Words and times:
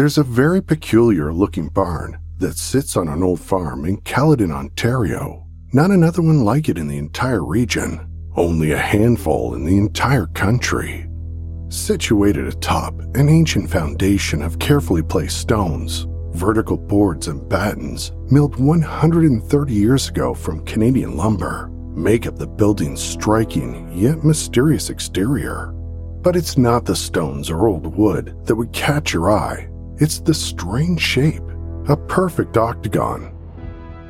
There's 0.00 0.16
a 0.16 0.22
very 0.22 0.62
peculiar 0.62 1.30
looking 1.30 1.68
barn 1.68 2.18
that 2.38 2.56
sits 2.56 2.96
on 2.96 3.06
an 3.08 3.22
old 3.22 3.38
farm 3.38 3.84
in 3.84 3.98
Caledon, 3.98 4.50
Ontario. 4.50 5.46
Not 5.74 5.90
another 5.90 6.22
one 6.22 6.42
like 6.42 6.70
it 6.70 6.78
in 6.78 6.88
the 6.88 6.96
entire 6.96 7.44
region, 7.44 8.08
only 8.34 8.72
a 8.72 8.78
handful 8.78 9.54
in 9.54 9.66
the 9.66 9.76
entire 9.76 10.24
country. 10.28 11.06
Situated 11.68 12.46
atop 12.46 12.98
an 13.14 13.28
ancient 13.28 13.68
foundation 13.68 14.40
of 14.40 14.58
carefully 14.58 15.02
placed 15.02 15.36
stones, 15.36 16.06
vertical 16.30 16.78
boards, 16.78 17.28
and 17.28 17.46
battens 17.50 18.12
milled 18.30 18.56
130 18.56 19.74
years 19.74 20.08
ago 20.08 20.32
from 20.32 20.64
Canadian 20.64 21.14
lumber 21.14 21.68
make 21.94 22.26
up 22.26 22.38
the 22.38 22.46
building's 22.46 23.02
striking 23.02 23.92
yet 23.92 24.24
mysterious 24.24 24.88
exterior. 24.88 25.74
But 26.22 26.36
it's 26.36 26.56
not 26.56 26.86
the 26.86 26.96
stones 26.96 27.50
or 27.50 27.68
old 27.68 27.86
wood 27.94 28.34
that 28.46 28.56
would 28.56 28.72
catch 28.72 29.12
your 29.12 29.30
eye 29.30 29.69
it's 30.00 30.18
the 30.18 30.34
strange 30.34 31.00
shape, 31.00 31.42
a 31.88 31.96
perfect 31.96 32.56
octagon. 32.56 33.36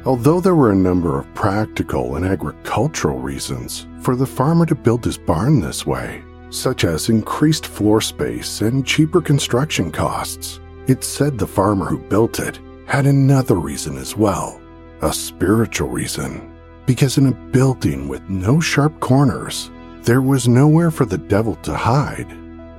Although 0.07 0.41
there 0.41 0.55
were 0.55 0.71
a 0.71 0.77
number 0.77 1.19
of 1.19 1.33
practical 1.35 2.17
and 2.17 2.25
agricultural 2.25 3.19
reasons 3.19 3.87
for 4.01 4.17
the 4.17 4.27
farmer 4.27 4.65
to 4.67 4.75
build 4.75 5.05
his 5.05 5.19
barn 5.19 5.61
this 5.61 5.85
way, 5.85 6.23
such 6.49 6.85
as 6.85 7.11
increased 7.11 7.67
floor 7.67 8.01
space 8.01 8.63
and 8.63 8.87
cheaper 8.87 9.21
construction 9.21 9.91
costs, 9.91 10.61
it 10.87 11.05
said 11.05 11.39
the 11.39 11.47
farmer 11.47 11.87
who 11.87 11.99
built 11.99 12.39
it 12.39 12.61
had 12.87 13.07
another 13.07 13.57
reason 13.57 13.99
as 13.99 14.17
well 14.17 14.61
a 15.03 15.13
spiritual 15.13 15.89
reason. 15.89 16.53
Because 16.87 17.19
in 17.19 17.27
a 17.27 17.33
building 17.33 18.09
with 18.09 18.29
no 18.29 18.61
sharp 18.61 19.01
corners, 19.01 19.71
there 20.03 20.21
was 20.23 20.49
nowhere 20.49 20.91
for 20.91 21.07
the 21.07 21.19
devil 21.19 21.55
to 21.57 21.75
hide. 21.75 22.27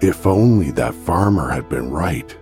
If 0.02 0.28
only 0.28 0.72
that 0.72 0.94
farmer 0.94 1.50
had 1.50 1.70
been 1.70 1.90
right. 1.90 2.38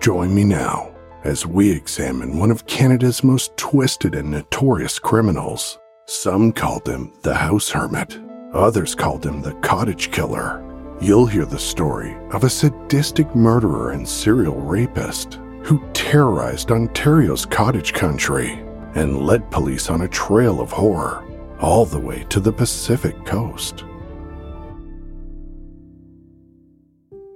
Join 0.00 0.34
me 0.34 0.44
now 0.44 0.94
as 1.24 1.46
we 1.46 1.70
examine 1.70 2.38
one 2.38 2.50
of 2.50 2.66
Canada's 2.66 3.24
most 3.24 3.56
twisted 3.56 4.14
and 4.14 4.30
notorious 4.30 4.98
criminals. 4.98 5.78
Some 6.06 6.52
called 6.52 6.86
him 6.86 7.12
the 7.22 7.34
house 7.34 7.68
hermit, 7.68 8.18
others 8.52 8.94
called 8.94 9.26
him 9.26 9.42
the 9.42 9.54
cottage 9.54 10.12
killer. 10.12 10.62
You'll 11.00 11.26
hear 11.26 11.44
the 11.44 11.58
story 11.58 12.16
of 12.30 12.44
a 12.44 12.50
sadistic 12.50 13.34
murderer 13.34 13.90
and 13.90 14.08
serial 14.08 14.60
rapist 14.60 15.40
who 15.64 15.84
terrorized 15.92 16.70
Ontario's 16.70 17.44
cottage 17.44 17.92
country 17.92 18.50
and 18.94 19.26
led 19.26 19.50
police 19.50 19.90
on 19.90 20.02
a 20.02 20.08
trail 20.08 20.60
of 20.60 20.70
horror 20.70 21.24
all 21.60 21.84
the 21.84 21.98
way 21.98 22.24
to 22.28 22.38
the 22.38 22.52
Pacific 22.52 23.24
coast. 23.24 23.82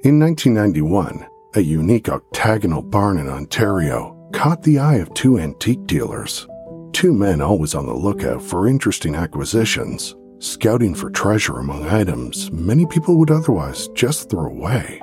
In 0.02 0.18
1991, 0.18 1.26
a 1.54 1.60
unique 1.60 2.08
octagonal 2.08 2.80
barn 2.80 3.18
in 3.18 3.28
Ontario 3.28 4.16
caught 4.32 4.62
the 4.62 4.78
eye 4.78 4.96
of 4.96 5.12
two 5.14 5.38
antique 5.38 5.84
dealers. 5.86 6.46
Two 6.92 7.12
men 7.12 7.40
always 7.40 7.74
on 7.74 7.86
the 7.86 7.92
lookout 7.92 8.40
for 8.40 8.68
interesting 8.68 9.16
acquisitions, 9.16 10.14
scouting 10.38 10.94
for 10.94 11.10
treasure 11.10 11.58
among 11.58 11.86
items 11.86 12.52
many 12.52 12.86
people 12.86 13.18
would 13.18 13.32
otherwise 13.32 13.88
just 13.94 14.30
throw 14.30 14.46
away. 14.46 15.00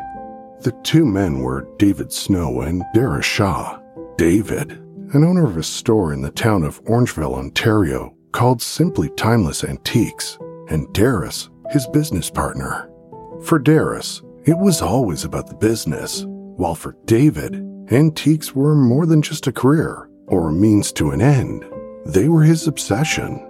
The 0.61 0.71
two 0.83 1.05
men 1.05 1.39
were 1.39 1.67
David 1.77 2.13
Snow 2.13 2.61
and 2.61 2.83
Dara 2.93 3.21
Shaw. 3.21 3.79
David, 4.17 4.71
an 5.13 5.25
owner 5.25 5.45
of 5.45 5.57
a 5.57 5.63
store 5.63 6.13
in 6.13 6.21
the 6.21 6.31
town 6.31 6.63
of 6.63 6.83
Orangeville, 6.85 7.35
Ontario, 7.35 8.15
called 8.31 8.61
Simply 8.61 9.09
Timeless 9.17 9.65
Antiques, 9.65 10.37
and 10.69 10.91
Darius, 10.93 11.49
his 11.71 11.87
business 11.87 12.29
partner. 12.29 12.89
For 13.43 13.59
Darius, 13.59 14.21
it 14.45 14.57
was 14.57 14.81
always 14.81 15.25
about 15.25 15.47
the 15.47 15.55
business, 15.55 16.25
while 16.57 16.75
for 16.75 16.95
David, 17.05 17.55
antiques 17.91 18.53
were 18.53 18.75
more 18.75 19.05
than 19.05 19.21
just 19.21 19.47
a 19.47 19.51
career 19.51 20.09
or 20.27 20.49
a 20.49 20.53
means 20.53 20.91
to 20.93 21.11
an 21.11 21.21
end, 21.21 21.63
they 22.05 22.27
were 22.27 22.43
his 22.43 22.67
obsession. 22.67 23.43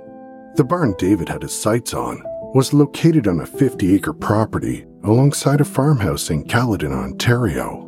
The 0.56 0.64
barn 0.64 0.94
David 0.98 1.30
had 1.30 1.42
his 1.42 1.60
sights 1.60 1.94
on 1.94 2.22
was 2.54 2.74
located 2.74 3.28
on 3.28 3.42
a 3.42 3.46
50 3.46 3.96
acre 3.96 4.14
property 4.14 4.86
alongside 5.04 5.62
a 5.62 5.66
farmhouse 5.66 6.30
in 6.30 6.44
Caledon, 6.44 6.94
Ontario. 6.94 7.84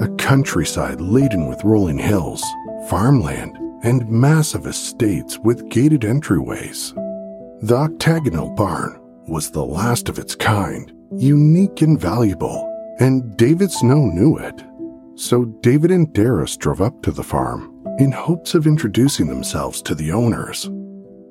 A 0.00 0.08
countryside 0.16 1.00
laden 1.00 1.48
with 1.48 1.64
rolling 1.64 1.98
hills, 1.98 2.44
farmland, 2.88 3.56
and 3.84 4.08
massive 4.08 4.66
estates 4.66 5.38
with 5.38 5.68
gated 5.70 6.02
entryways. 6.02 6.94
The 7.62 7.76
octagonal 7.76 8.50
barn 8.50 9.00
was 9.28 9.50
the 9.50 9.64
last 9.64 10.08
of 10.08 10.18
its 10.18 10.34
kind, 10.34 10.92
unique 11.16 11.82
and 11.82 12.00
valuable, 12.00 12.68
and 13.00 13.36
David 13.36 13.70
Snow 13.70 14.06
knew 14.06 14.38
it. 14.38 14.64
So 15.14 15.44
David 15.44 15.90
and 15.90 16.12
Darius 16.12 16.56
drove 16.56 16.80
up 16.80 17.02
to 17.02 17.10
the 17.10 17.22
farm 17.22 17.74
in 17.98 18.12
hopes 18.12 18.54
of 18.54 18.66
introducing 18.66 19.26
themselves 19.26 19.82
to 19.82 19.94
the 19.94 20.12
owners. 20.12 20.68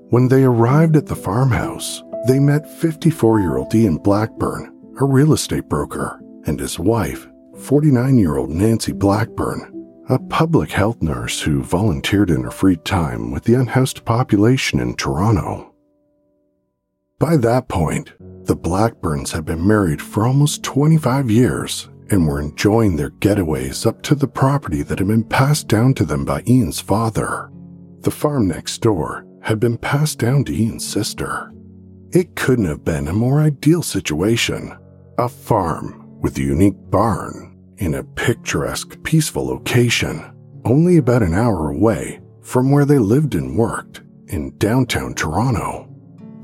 When 0.10 0.28
they 0.28 0.44
arrived 0.44 0.96
at 0.96 1.06
the 1.06 1.16
farmhouse, 1.16 2.04
they 2.28 2.40
met 2.40 2.70
54 2.80 3.40
year 3.40 3.58
old 3.58 3.74
Ian 3.74 3.98
Blackburn, 3.98 4.74
a 5.00 5.06
real 5.06 5.34
estate 5.34 5.70
broker, 5.70 6.22
and 6.46 6.60
his 6.60 6.80
wife, 6.80 7.28
49 7.58 8.18
year 8.18 8.38
old 8.38 8.50
Nancy 8.50 8.92
Blackburn, 8.92 9.74
a 10.10 10.20
public 10.20 10.72
health 10.72 11.02
nurse 11.02 11.42
who 11.42 11.62
volunteered 11.62 12.30
in 12.30 12.44
her 12.44 12.52
free 12.52 12.78
time 12.78 13.32
with 13.32 13.44
the 13.44 13.54
unhoused 13.54 14.06
population 14.06 14.80
in 14.80 14.96
Toronto. 14.96 15.74
By 17.20 17.36
that 17.38 17.68
point, 17.68 18.14
the 18.48 18.56
Blackburns 18.56 19.34
had 19.34 19.44
been 19.44 19.68
married 19.68 20.02
for 20.02 20.26
almost 20.26 20.64
25 20.64 21.30
years 21.30 21.90
and 22.10 22.26
were 22.26 22.40
enjoying 22.40 22.96
their 22.96 23.10
getaways 23.10 23.86
up 23.86 24.02
to 24.04 24.16
the 24.16 24.28
property 24.28 24.82
that 24.84 25.00
had 25.00 25.08
been 25.10 25.26
passed 25.26 25.68
down 25.68 25.94
to 25.94 26.06
them 26.06 26.24
by 26.24 26.42
Ian's 26.48 26.80
father. 26.80 27.52
The 28.02 28.12
farm 28.12 28.48
next 28.48 28.78
door 28.78 29.26
had 29.42 29.60
been 29.60 29.78
passed 29.78 30.20
down 30.20 30.46
to 30.46 30.56
Ian's 30.56 30.88
sister. 30.88 31.52
It 32.12 32.38
couldn't 32.38 32.68
have 32.68 32.86
been 32.86 33.10
a 33.10 33.14
more 33.14 33.42
ideal 33.42 33.84
situation. 33.84 34.78
A 35.18 35.28
farm 35.28 36.06
with 36.22 36.38
a 36.38 36.42
unique 36.42 36.78
barn 36.90 37.58
in 37.78 37.96
a 37.96 38.04
picturesque, 38.04 39.04
peaceful 39.04 39.46
location, 39.46 40.34
only 40.64 40.98
about 40.98 41.22
an 41.22 41.34
hour 41.34 41.70
away 41.70 42.22
from 42.42 42.72
where 42.72 42.86
they 42.86 42.98
lived 42.98 43.36
and 43.36 43.58
worked 43.58 44.04
in 44.28 44.58
downtown 44.58 45.14
Toronto. 45.14 45.87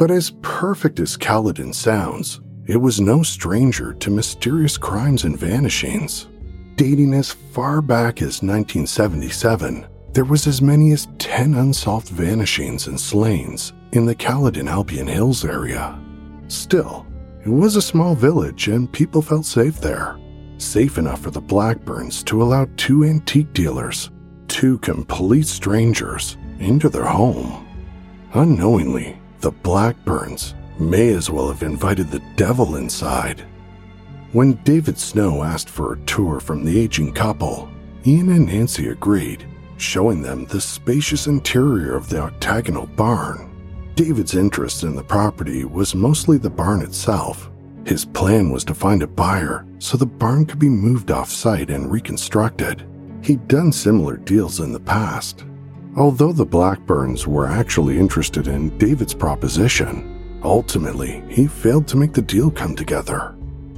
But 0.03 0.11
as 0.11 0.31
perfect 0.41 0.99
as 0.99 1.15
Caledon 1.15 1.71
sounds, 1.71 2.41
it 2.65 2.75
was 2.75 2.99
no 2.99 3.23
stranger 3.23 3.93
to 3.93 4.11
mysterious 4.11 4.77
crimes 4.77 5.23
and 5.23 5.37
vanishings. 5.39 6.27
Dating 6.75 7.13
as 7.13 7.31
far 7.31 7.81
back 7.81 8.21
as 8.21 8.43
1977, 8.43 9.87
there 10.11 10.25
was 10.25 10.45
as 10.45 10.61
many 10.61 10.91
as 10.91 11.07
10 11.19 11.53
unsolved 11.53 12.09
vanishings 12.09 12.87
and 12.87 12.99
slayings 12.99 13.71
in 13.93 14.05
the 14.05 14.13
Caledon 14.13 14.67
Albion 14.67 15.07
Hills 15.07 15.45
area. 15.45 15.97
Still, 16.49 17.07
it 17.45 17.49
was 17.49 17.77
a 17.77 17.81
small 17.81 18.13
village 18.13 18.67
and 18.67 18.91
people 18.91 19.21
felt 19.21 19.45
safe 19.45 19.79
there. 19.79 20.19
Safe 20.57 20.97
enough 20.97 21.21
for 21.21 21.31
the 21.31 21.39
Blackburns 21.39 22.23
to 22.23 22.43
allow 22.43 22.67
two 22.75 23.05
antique 23.05 23.53
dealers, 23.53 24.11
two 24.49 24.79
complete 24.79 25.47
strangers, 25.47 26.35
into 26.59 26.89
their 26.89 27.05
home. 27.05 27.65
Unknowingly, 28.33 29.17
the 29.43 29.51
Blackburns 29.51 30.55
may 30.79 31.09
as 31.09 31.29
well 31.29 31.49
have 31.49 31.63
invited 31.63 32.09
the 32.09 32.23
devil 32.37 32.77
inside. 32.77 33.43
When 34.31 34.53
David 34.63 34.97
Snow 34.97 35.43
asked 35.43 35.67
for 35.67 35.91
a 35.91 35.99
tour 36.05 36.39
from 36.39 36.63
the 36.63 36.79
aging 36.79 37.11
couple, 37.11 37.69
Ian 38.07 38.29
and 38.29 38.45
Nancy 38.45 38.87
agreed, 38.87 39.45
showing 39.75 40.21
them 40.21 40.45
the 40.45 40.61
spacious 40.61 41.27
interior 41.27 41.93
of 41.93 42.07
the 42.07 42.21
octagonal 42.21 42.87
barn. 42.87 43.51
David's 43.95 44.33
interest 44.33 44.83
in 44.83 44.95
the 44.95 45.03
property 45.03 45.65
was 45.65 45.93
mostly 45.93 46.37
the 46.37 46.49
barn 46.49 46.81
itself. 46.81 47.51
His 47.85 48.05
plan 48.05 48.49
was 48.49 48.63
to 48.63 48.73
find 48.73 49.03
a 49.03 49.07
buyer 49.07 49.65
so 49.77 49.97
the 49.97 50.05
barn 50.05 50.45
could 50.45 50.59
be 50.59 50.69
moved 50.69 51.11
off 51.11 51.29
site 51.29 51.69
and 51.69 51.91
reconstructed. 51.91 52.87
He'd 53.21 53.45
done 53.49 53.73
similar 53.73 54.15
deals 54.15 54.61
in 54.61 54.71
the 54.71 54.79
past. 54.79 55.43
Although 55.95 56.31
the 56.33 56.45
Blackburns 56.45 57.27
were 57.27 57.45
actually 57.45 57.99
interested 57.99 58.47
in 58.47 58.75
David's 58.79 59.13
proposition, 59.13 60.39
ultimately 60.43 61.23
he 61.29 61.45
failed 61.45 61.87
to 61.89 61.97
make 61.97 62.13
the 62.13 62.21
deal 62.21 62.49
come 62.49 62.75
together. 62.75 63.35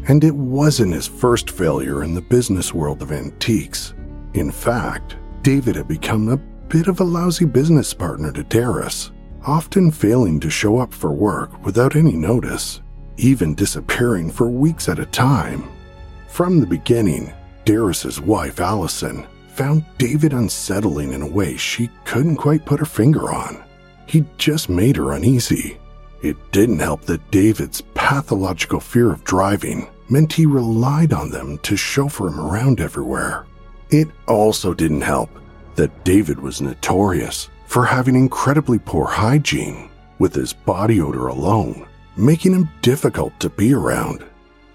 And 0.07 0.23
it 0.23 0.33
wasn't 0.33 0.93
his 0.93 1.07
first 1.07 1.49
failure 1.49 2.03
in 2.03 2.15
the 2.15 2.21
business 2.21 2.73
world 2.73 3.01
of 3.01 3.11
antiques. 3.11 3.93
In 4.33 4.49
fact, 4.49 5.17
David 5.41 5.75
had 5.75 5.89
become 5.89 6.29
a 6.29 6.37
bit 6.37 6.87
of 6.87 7.01
a 7.01 7.03
lousy 7.03 7.45
business 7.45 7.93
partner 7.93 8.31
to 8.31 8.43
Darris, 8.45 9.11
often 9.45 9.91
failing 9.91 10.39
to 10.39 10.49
show 10.49 10.77
up 10.77 10.93
for 10.93 11.11
work 11.11 11.65
without 11.65 11.97
any 11.97 12.13
notice, 12.13 12.81
even 13.17 13.55
disappearing 13.55 14.31
for 14.31 14.47
weeks 14.47 14.87
at 14.87 14.99
a 14.99 15.05
time. 15.07 15.69
From 16.27 16.61
the 16.61 16.67
beginning, 16.67 17.33
Darris's 17.65 18.21
wife, 18.21 18.61
Allison, 18.61 19.27
found 19.55 19.85
David 19.97 20.33
unsettling 20.33 21.13
in 21.13 21.21
a 21.21 21.27
way 21.27 21.55
she 21.55 21.89
couldn't 22.03 22.35
quite 22.35 22.65
put 22.65 22.79
her 22.79 22.85
finger 22.85 23.31
on. 23.33 23.63
He 24.05 24.25
just 24.37 24.67
made 24.67 24.97
her 24.97 25.13
uneasy. 25.13 25.77
It 26.21 26.35
didn't 26.51 26.79
help 26.79 27.03
that 27.03 27.31
David's 27.31 27.81
pathological 27.93 28.79
fear 28.81 29.13
of 29.13 29.23
driving 29.23 29.87
meant 30.09 30.33
he 30.33 30.45
relied 30.45 31.13
on 31.13 31.29
them 31.29 31.57
to 31.59 31.77
chauffeur 31.77 32.27
him 32.27 32.39
around 32.39 32.81
everywhere. 32.81 33.45
It 33.89 34.09
also 34.27 34.73
didn't 34.73 35.01
help 35.01 35.29
that 35.75 36.03
David 36.03 36.39
was 36.39 36.61
notorious 36.61 37.49
for 37.67 37.85
having 37.85 38.15
incredibly 38.15 38.79
poor 38.79 39.05
hygiene, 39.05 39.89
with 40.19 40.33
his 40.33 40.53
body 40.53 41.01
odor 41.01 41.27
alone, 41.27 41.87
making 42.17 42.53
him 42.53 42.69
difficult 42.81 43.37
to 43.39 43.49
be 43.49 43.73
around. 43.73 44.23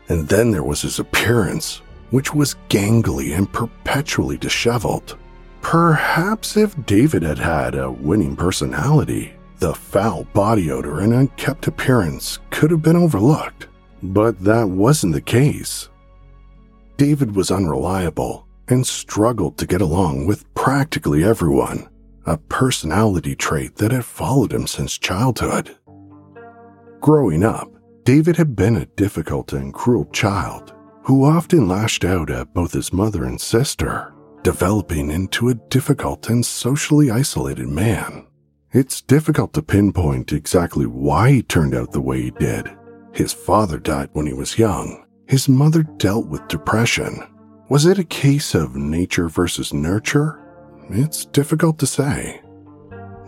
And 0.09 0.29
then 0.29 0.51
there 0.51 0.65
was 0.65 0.83
his 0.83 0.99
appearance, 0.99 1.83
which 2.11 2.35
was 2.35 2.57
gangly 2.69 3.37
and 3.37 3.53
perpetually 3.53 4.37
disheveled. 4.37 5.17
Perhaps 5.63 6.57
if 6.57 6.75
David 6.87 7.23
had 7.23 7.39
had 7.39 7.75
a 7.75 7.91
winning 7.91 8.37
personality, 8.37 9.33
the 9.59 9.75
foul 9.75 10.25
body 10.33 10.71
odor 10.71 11.01
and 11.01 11.13
unkempt 11.13 11.67
appearance 11.67 12.39
could 12.51 12.71
have 12.71 12.83
been 12.83 12.97
overlooked. 12.97 13.69
But 14.03 14.41
that 14.41 14.69
wasn't 14.69 15.13
the 15.13 15.21
case. 15.21 15.89
David 16.97 17.37
was 17.37 17.51
unreliable 17.51 18.47
and 18.69 18.87
struggled 18.87 19.59
to 19.59 19.67
get 19.67 19.81
along 19.81 20.27
with 20.27 20.53
practically 20.55 21.25
everyone, 21.25 21.89
a 22.27 22.39
personality 22.39 23.35
trait 23.35 23.77
that 23.77 23.93
had 23.93 24.05
followed 24.05 24.53
him 24.53 24.67
since 24.67 24.97
childhood. 24.97 25.77
Growing 27.01 27.45
up, 27.45 27.71
David 28.05 28.37
had 28.37 28.57
been 28.57 28.77
a 28.77 28.87
difficult 28.87 29.53
and 29.53 29.75
cruel 29.75 30.07
child 30.07 30.75
who 31.03 31.25
often 31.25 31.69
lashed 31.69 32.05
out 32.05 32.31
at 32.31 32.53
both 32.53 32.73
his 32.73 32.93
mother 32.93 33.25
and 33.25 33.41
sister, 33.41 34.13
developing 34.43 35.11
into 35.11 35.49
a 35.49 35.55
difficult 35.55 36.29
and 36.29 36.45
socially 36.45 37.11
isolated 37.11 37.69
man. 37.69 38.27
It's 38.73 39.01
difficult 39.01 39.53
to 39.55 39.63
pinpoint 39.63 40.33
exactly 40.33 40.87
why 40.87 41.31
he 41.31 41.43
turned 41.43 41.75
out 41.75 41.93
the 41.93 42.01
way 42.01 42.23
he 42.23 42.31
did. 42.31 42.71
His 43.13 43.33
father 43.33 43.79
died 43.79 44.11
when 44.13 44.27
he 44.27 44.33
was 44.33 44.59
young. 44.59 45.05
His 45.27 45.49
mother 45.49 45.83
dealt 45.83 46.27
with 46.27 46.47
depression. 46.49 47.23
Was 47.69 47.87
it 47.87 47.99
a 47.99 48.05
case 48.05 48.55
of 48.55 48.77
nature 48.77 49.29
versus 49.29 49.73
nurture? 49.73 50.41
It's 50.91 51.25
difficult 51.25 51.79
to 51.81 51.87
say. 51.87 52.43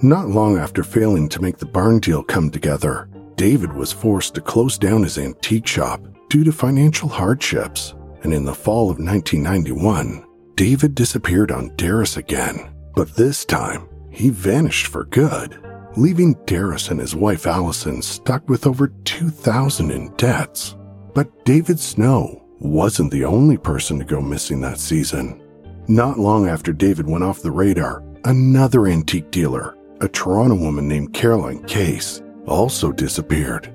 Not 0.03 0.29
long 0.29 0.59
after 0.59 0.83
failing 0.83 1.29
to 1.31 1.43
make 1.43 1.59
the 1.59 1.67
barn 1.67 2.01
deal 2.01 2.23
come 2.23 2.51
together, 2.51 3.09
David 3.37 3.73
was 3.73 3.93
forced 3.93 4.35
to 4.35 4.41
close 4.41 4.79
down 4.79 5.03
his 5.03 5.19
antique 5.19 5.67
shop 5.67 6.01
due 6.33 6.45
to 6.45 6.51
financial 6.51 7.11
hardships, 7.11 7.93
and 8.23 8.33
in 8.33 8.43
the 8.43 8.55
fall 8.55 8.85
of 8.85 8.99
1991, 8.99 10.25
David 10.55 10.95
disappeared 10.95 11.51
on 11.51 11.69
Darris 11.73 12.17
again, 12.17 12.73
but 12.95 13.15
this 13.15 13.45
time 13.45 13.87
he 14.11 14.31
vanished 14.31 14.87
for 14.87 15.05
good, 15.05 15.63
leaving 15.95 16.35
Darris 16.47 16.91
and 16.91 16.99
his 16.99 17.15
wife 17.15 17.47
Allison 17.47 18.01
stuck 18.01 18.49
with 18.49 18.67
over 18.67 18.89
2,000 19.05 19.91
in 19.91 20.11
debts. 20.17 20.75
But 21.15 21.45
David 21.45 21.79
Snow 21.79 22.43
wasn't 22.61 23.13
the 23.13 23.27
only 23.27 23.59
person 23.59 23.99
to 23.99 24.05
go 24.07 24.23
missing 24.23 24.63
that 24.63 24.81
season. 24.81 25.43
Not 25.87 26.19
long 26.19 26.49
after 26.49 26.73
David 26.73 27.07
went 27.07 27.25
off 27.25 27.43
the 27.43 27.51
radar, 27.51 28.03
another 28.25 28.87
antique 28.87 29.31
dealer, 29.31 29.77
a 30.01 30.09
Toronto 30.09 30.55
woman 30.55 30.89
named 30.89 31.13
Caroline 31.13 31.63
Case, 31.65 32.23
also 32.47 32.91
disappeared. 32.91 33.71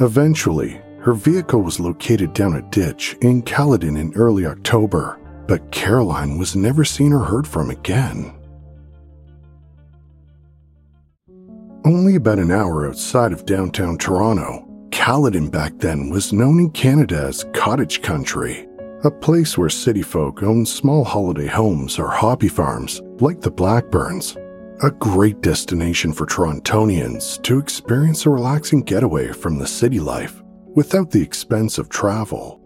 Eventually, 0.00 0.80
her 1.02 1.14
vehicle 1.14 1.60
was 1.60 1.80
located 1.80 2.32
down 2.32 2.54
a 2.54 2.62
ditch 2.70 3.16
in 3.22 3.42
Caledon 3.42 3.96
in 3.96 4.14
early 4.14 4.46
October, 4.46 5.18
but 5.48 5.72
Caroline 5.72 6.38
was 6.38 6.54
never 6.54 6.84
seen 6.84 7.12
or 7.12 7.24
heard 7.24 7.46
from 7.46 7.70
again. 7.70 8.32
Only 11.84 12.14
about 12.14 12.38
an 12.38 12.52
hour 12.52 12.86
outside 12.86 13.32
of 13.32 13.46
downtown 13.46 13.98
Toronto, 13.98 14.64
Caledon 14.92 15.50
back 15.50 15.76
then 15.78 16.08
was 16.08 16.32
known 16.32 16.60
in 16.60 16.70
Canada 16.70 17.24
as 17.26 17.46
cottage 17.52 18.00
country, 18.02 18.68
a 19.02 19.10
place 19.10 19.58
where 19.58 19.68
city 19.68 20.02
folk 20.02 20.44
owned 20.44 20.68
small 20.68 21.02
holiday 21.02 21.48
homes 21.48 21.98
or 21.98 22.08
hobby 22.08 22.46
farms 22.46 23.02
like 23.18 23.40
the 23.40 23.50
Blackburns, 23.50 24.36
a 24.84 24.90
great 24.92 25.40
destination 25.40 26.12
for 26.12 26.26
Torontonians 26.26 27.42
to 27.42 27.58
experience 27.58 28.24
a 28.24 28.30
relaxing 28.30 28.82
getaway 28.82 29.32
from 29.32 29.58
the 29.58 29.66
city 29.66 29.98
life 29.98 30.41
without 30.74 31.10
the 31.10 31.22
expense 31.22 31.78
of 31.78 31.88
travel. 31.88 32.60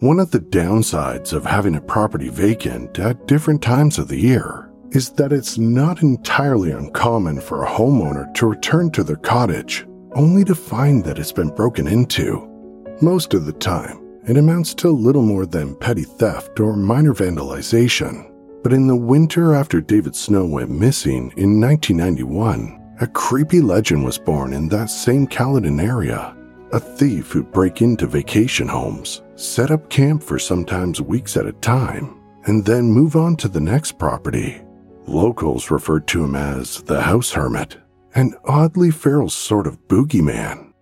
One 0.00 0.18
of 0.18 0.30
the 0.30 0.40
downsides 0.40 1.32
of 1.32 1.44
having 1.44 1.74
a 1.74 1.80
property 1.80 2.28
vacant 2.28 2.98
at 2.98 3.26
different 3.26 3.62
times 3.62 3.98
of 3.98 4.08
the 4.08 4.18
year 4.18 4.70
is 4.92 5.10
that 5.10 5.32
it's 5.32 5.58
not 5.58 6.02
entirely 6.02 6.70
uncommon 6.72 7.40
for 7.40 7.62
a 7.62 7.68
homeowner 7.68 8.32
to 8.34 8.46
return 8.46 8.90
to 8.92 9.04
their 9.04 9.16
cottage 9.16 9.86
only 10.14 10.44
to 10.44 10.54
find 10.54 11.04
that 11.04 11.18
it's 11.18 11.32
been 11.32 11.54
broken 11.54 11.86
into. 11.86 12.46
Most 13.00 13.34
of 13.34 13.44
the 13.44 13.52
time, 13.52 14.00
it 14.26 14.36
amounts 14.36 14.74
to 14.74 14.90
little 14.90 15.22
more 15.22 15.46
than 15.46 15.76
petty 15.76 16.02
theft 16.02 16.60
or 16.60 16.74
minor 16.76 17.14
vandalization. 17.14 18.32
But 18.62 18.72
in 18.72 18.86
the 18.86 18.96
winter 18.96 19.54
after 19.54 19.80
David 19.80 20.16
Snow 20.16 20.44
went 20.46 20.70
missing 20.70 21.32
in 21.36 21.60
1991, 21.60 22.96
a 23.00 23.06
creepy 23.06 23.60
legend 23.60 24.04
was 24.04 24.18
born 24.18 24.52
in 24.52 24.68
that 24.68 24.90
same 24.90 25.26
Caledon 25.26 25.80
area 25.80 26.36
a 26.72 26.80
thief 26.80 27.32
who'd 27.32 27.50
break 27.52 27.82
into 27.82 28.06
vacation 28.06 28.68
homes, 28.68 29.22
set 29.34 29.70
up 29.70 29.90
camp 29.90 30.22
for 30.22 30.38
sometimes 30.38 31.00
weeks 31.00 31.36
at 31.36 31.46
a 31.46 31.52
time, 31.52 32.20
and 32.44 32.64
then 32.64 32.84
move 32.84 33.16
on 33.16 33.36
to 33.36 33.48
the 33.48 33.60
next 33.60 33.98
property. 33.98 34.62
Locals 35.06 35.70
referred 35.70 36.06
to 36.08 36.24
him 36.24 36.34
as 36.34 36.82
the 36.82 37.00
house 37.00 37.32
hermit, 37.32 37.78
an 38.14 38.34
oddly 38.44 38.90
feral 38.90 39.28
sort 39.28 39.66
of 39.66 39.88
boogeyman. 39.88 40.72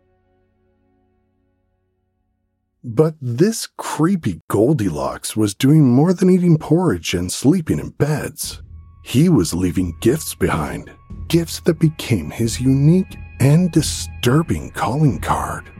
But 2.84 3.16
this 3.20 3.66
creepy 3.76 4.40
Goldilocks 4.48 5.36
was 5.36 5.54
doing 5.54 5.88
more 5.88 6.12
than 6.12 6.30
eating 6.30 6.58
porridge 6.58 7.14
and 7.14 7.30
sleeping 7.30 7.78
in 7.78 7.90
beds. 7.90 8.62
He 9.04 9.28
was 9.28 9.54
leaving 9.54 9.96
gifts 10.00 10.34
behind, 10.34 10.90
gifts 11.28 11.60
that 11.60 11.80
became 11.80 12.30
his 12.30 12.60
unique 12.60 13.16
and 13.40 13.72
disturbing 13.72 14.70
calling 14.70 15.20
card. 15.20 15.70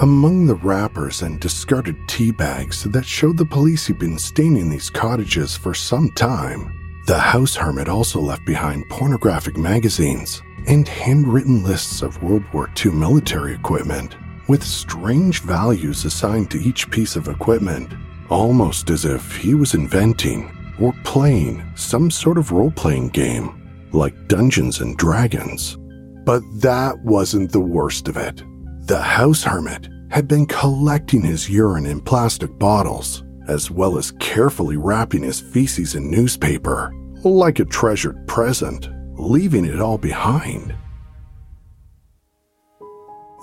Among 0.00 0.44
the 0.44 0.56
wrappers 0.56 1.22
and 1.22 1.40
discarded 1.40 1.96
tea 2.06 2.30
bags 2.30 2.84
that 2.84 3.06
showed 3.06 3.38
the 3.38 3.46
police 3.46 3.86
he'd 3.86 3.98
been 3.98 4.18
staying 4.18 4.58
in 4.58 4.68
these 4.68 4.90
cottages 4.90 5.56
for 5.56 5.72
some 5.72 6.10
time, 6.10 7.02
the 7.06 7.18
house 7.18 7.54
hermit 7.54 7.88
also 7.88 8.20
left 8.20 8.44
behind 8.44 8.86
pornographic 8.90 9.56
magazines 9.56 10.42
and 10.66 10.86
handwritten 10.86 11.62
lists 11.62 12.02
of 12.02 12.22
World 12.22 12.44
War 12.52 12.70
II 12.84 12.92
military 12.92 13.54
equipment, 13.54 14.18
with 14.48 14.62
strange 14.62 15.40
values 15.40 16.04
assigned 16.04 16.50
to 16.50 16.60
each 16.60 16.90
piece 16.90 17.16
of 17.16 17.28
equipment, 17.28 17.94
almost 18.28 18.90
as 18.90 19.06
if 19.06 19.34
he 19.36 19.54
was 19.54 19.72
inventing 19.72 20.54
or 20.78 20.92
playing 21.04 21.64
some 21.74 22.10
sort 22.10 22.36
of 22.36 22.52
role 22.52 22.70
playing 22.72 23.08
game, 23.08 23.88
like 23.92 24.28
Dungeons 24.28 24.80
and 24.80 24.94
Dragons. 24.98 25.78
But 26.26 26.42
that 26.56 26.98
wasn't 27.02 27.50
the 27.50 27.60
worst 27.60 28.08
of 28.08 28.18
it. 28.18 28.44
The 28.86 29.02
house 29.02 29.42
hermit 29.42 29.88
had 30.12 30.28
been 30.28 30.46
collecting 30.46 31.22
his 31.22 31.50
urine 31.50 31.86
in 31.86 32.00
plastic 32.00 32.56
bottles, 32.56 33.24
as 33.48 33.68
well 33.68 33.98
as 33.98 34.12
carefully 34.20 34.76
wrapping 34.76 35.24
his 35.24 35.40
feces 35.40 35.96
in 35.96 36.08
newspaper, 36.08 36.94
like 37.24 37.58
a 37.58 37.64
treasured 37.64 38.28
present, 38.28 38.88
leaving 39.18 39.64
it 39.64 39.80
all 39.80 39.98
behind. 39.98 40.72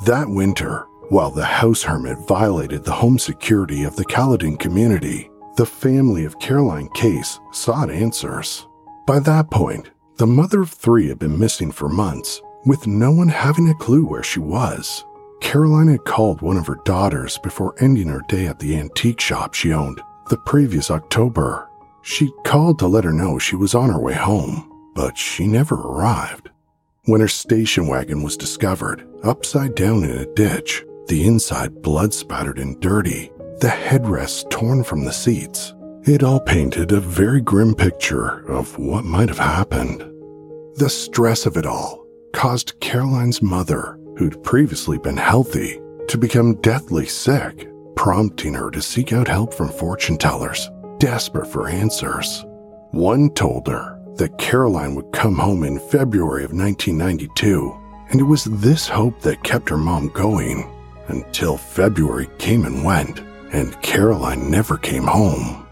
That 0.05 0.29
winter, 0.29 0.85
while 1.09 1.31
the 1.31 1.43
house 1.43 1.83
hermit 1.83 2.19
violated 2.25 2.85
the 2.85 2.93
home 2.93 3.19
security 3.19 3.83
of 3.83 3.97
the 3.97 4.05
Caledon 4.05 4.55
community, 4.55 5.29
the 5.57 5.65
family 5.65 6.23
of 6.23 6.39
Caroline 6.39 6.87
Case 6.93 7.37
sought 7.51 7.91
answers. 7.91 8.65
By 9.05 9.19
that 9.19 9.51
point, 9.51 9.91
the 10.15 10.25
mother 10.25 10.61
of 10.61 10.69
three 10.69 11.09
had 11.09 11.19
been 11.19 11.37
missing 11.37 11.73
for 11.73 11.89
months, 11.89 12.41
with 12.65 12.87
no 12.87 13.11
one 13.11 13.27
having 13.27 13.67
a 13.67 13.75
clue 13.75 14.05
where 14.05 14.23
she 14.23 14.39
was. 14.39 15.03
Caroline 15.43 15.89
had 15.89 16.05
called 16.05 16.41
one 16.41 16.57
of 16.57 16.65
her 16.65 16.79
daughters 16.83 17.37
before 17.37 17.75
ending 17.79 18.07
her 18.07 18.23
day 18.27 18.47
at 18.47 18.57
the 18.57 18.75
antique 18.75 19.19
shop 19.19 19.53
she 19.53 19.71
owned 19.71 20.01
the 20.29 20.37
previous 20.37 20.89
October. 20.89 21.69
She 22.01 22.31
called 22.43 22.79
to 22.79 22.87
let 22.87 23.03
her 23.03 23.13
know 23.13 23.37
she 23.37 23.55
was 23.55 23.75
on 23.75 23.91
her 23.91 23.99
way 23.99 24.13
home, 24.13 24.67
but 24.95 25.15
she 25.15 25.45
never 25.45 25.75
arrived. 25.75 26.49
When 27.05 27.21
her 27.21 27.27
station 27.27 27.85
wagon 27.87 28.23
was 28.23 28.35
discovered, 28.35 29.07
upside 29.23 29.75
down 29.75 30.03
in 30.03 30.11
a 30.11 30.25
ditch, 30.33 30.83
the 31.07 31.27
inside 31.27 31.83
blood 31.83 32.13
spattered 32.15 32.57
and 32.57 32.79
dirty, 32.79 33.31
the 33.59 33.67
headrests 33.67 34.49
torn 34.49 34.83
from 34.83 35.03
the 35.03 35.13
seats, 35.13 35.75
it 36.05 36.23
all 36.23 36.39
painted 36.39 36.91
a 36.91 36.99
very 36.99 37.41
grim 37.41 37.75
picture 37.75 38.39
of 38.49 38.79
what 38.79 39.05
might 39.05 39.29
have 39.29 39.39
happened. 39.39 39.99
The 40.77 40.89
stress 40.89 41.45
of 41.45 41.57
it 41.57 41.65
all 41.65 42.07
caused 42.31 42.79
Caroline's 42.79 43.41
mother, 43.41 43.99
who'd 44.17 44.43
previously 44.43 44.97
been 44.97 45.17
healthy, 45.17 45.79
to 46.07 46.17
become 46.17 46.55
deathly 46.61 47.05
sick, 47.05 47.67
prompting 47.95 48.53
her 48.53 48.69
to 48.71 48.81
seek 48.81 49.13
out 49.13 49.27
help 49.27 49.53
from 49.53 49.69
fortune 49.69 50.17
tellers, 50.17 50.69
desperate 50.99 51.47
for 51.47 51.69
answers. 51.69 52.45
One 52.91 53.29
told 53.31 53.67
her 53.67 53.99
that 54.17 54.37
Caroline 54.37 54.95
would 54.95 55.11
come 55.11 55.35
home 55.35 55.63
in 55.63 55.79
February 55.79 56.43
of 56.43 56.53
1992, 56.53 57.79
and 58.09 58.19
it 58.19 58.23
was 58.23 58.43
this 58.45 58.87
hope 58.87 59.19
that 59.21 59.43
kept 59.43 59.69
her 59.69 59.77
mom 59.77 60.09
going 60.09 60.69
until 61.07 61.57
February 61.57 62.29
came 62.37 62.65
and 62.65 62.83
went, 62.83 63.21
and 63.51 63.81
Caroline 63.81 64.49
never 64.49 64.77
came 64.77 65.03
home. 65.03 65.67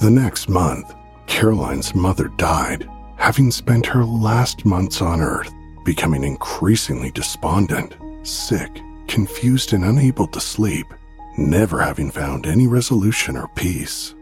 The 0.00 0.10
next 0.10 0.48
month, 0.48 0.94
Caroline's 1.26 1.94
mother 1.94 2.28
died, 2.36 2.88
having 3.16 3.50
spent 3.50 3.86
her 3.86 4.04
last 4.04 4.64
months 4.64 5.00
on 5.02 5.20
Earth 5.20 5.52
becoming 5.88 6.22
increasingly 6.22 7.10
despondent, 7.12 7.96
sick, 8.22 8.82
confused, 9.06 9.72
and 9.72 9.84
unable 9.84 10.26
to 10.26 10.38
sleep, 10.38 10.84
never 11.38 11.80
having 11.80 12.10
found 12.10 12.44
any 12.44 12.66
resolution 12.66 13.38
or 13.38 13.48
peace. 13.56 14.14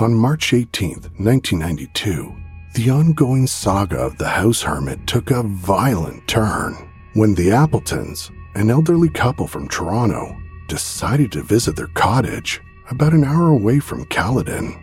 On 0.00 0.14
March 0.14 0.54
18, 0.54 0.92
1992, 1.18 2.34
the 2.74 2.88
ongoing 2.88 3.46
saga 3.46 3.98
of 3.98 4.16
the 4.16 4.28
house 4.28 4.62
hermit 4.62 5.06
took 5.06 5.30
a 5.30 5.42
violent 5.42 6.26
turn 6.26 6.72
when 7.12 7.34
the 7.34 7.50
Appletons, 7.50 8.30
an 8.54 8.70
elderly 8.70 9.10
couple 9.10 9.46
from 9.46 9.68
Toronto, 9.68 10.34
decided 10.66 11.30
to 11.32 11.42
visit 11.42 11.76
their 11.76 11.88
cottage 11.88 12.62
about 12.88 13.12
an 13.12 13.22
hour 13.22 13.50
away 13.50 13.80
from 13.80 14.06
Caledon. 14.06 14.82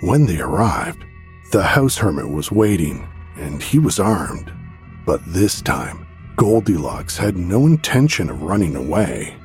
When 0.00 0.26
they 0.26 0.38
arrived, 0.38 1.04
the 1.50 1.62
house 1.62 1.96
hermit 1.96 2.28
was 2.28 2.52
waiting 2.52 3.08
and 3.36 3.60
he 3.60 3.78
was 3.78 3.98
armed. 3.98 4.52
But 5.04 5.20
this 5.26 5.60
time, 5.60 6.06
Goldilocks 6.36 7.16
had 7.16 7.36
no 7.36 7.66
intention 7.66 8.30
of 8.30 8.42
running 8.42 8.76
away. 8.76 9.36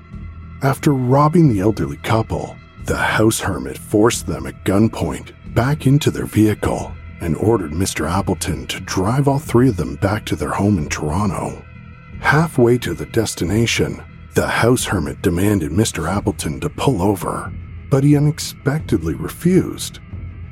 After 0.61 0.93
robbing 0.93 1.49
the 1.49 1.59
elderly 1.59 1.97
couple, 1.97 2.55
the 2.85 2.97
house 2.97 3.39
hermit 3.39 3.77
forced 3.77 4.27
them 4.27 4.45
at 4.45 4.63
gunpoint 4.63 5.31
back 5.55 5.87
into 5.87 6.11
their 6.11 6.25
vehicle 6.25 6.93
and 7.19 7.35
ordered 7.37 7.71
Mr. 7.71 8.09
Appleton 8.09 8.67
to 8.67 8.79
drive 8.81 9.27
all 9.27 9.39
three 9.39 9.69
of 9.69 9.77
them 9.77 9.95
back 9.95 10.25
to 10.25 10.35
their 10.35 10.51
home 10.51 10.77
in 10.77 10.87
Toronto. 10.87 11.63
Halfway 12.19 12.77
to 12.79 12.93
the 12.93 13.05
destination, 13.07 14.03
the 14.35 14.47
house 14.47 14.85
hermit 14.85 15.21
demanded 15.21 15.71
Mr. 15.71 16.07
Appleton 16.07 16.59
to 16.59 16.69
pull 16.69 17.01
over, 17.01 17.51
but 17.89 18.03
he 18.03 18.15
unexpectedly 18.15 19.15
refused. 19.15 19.99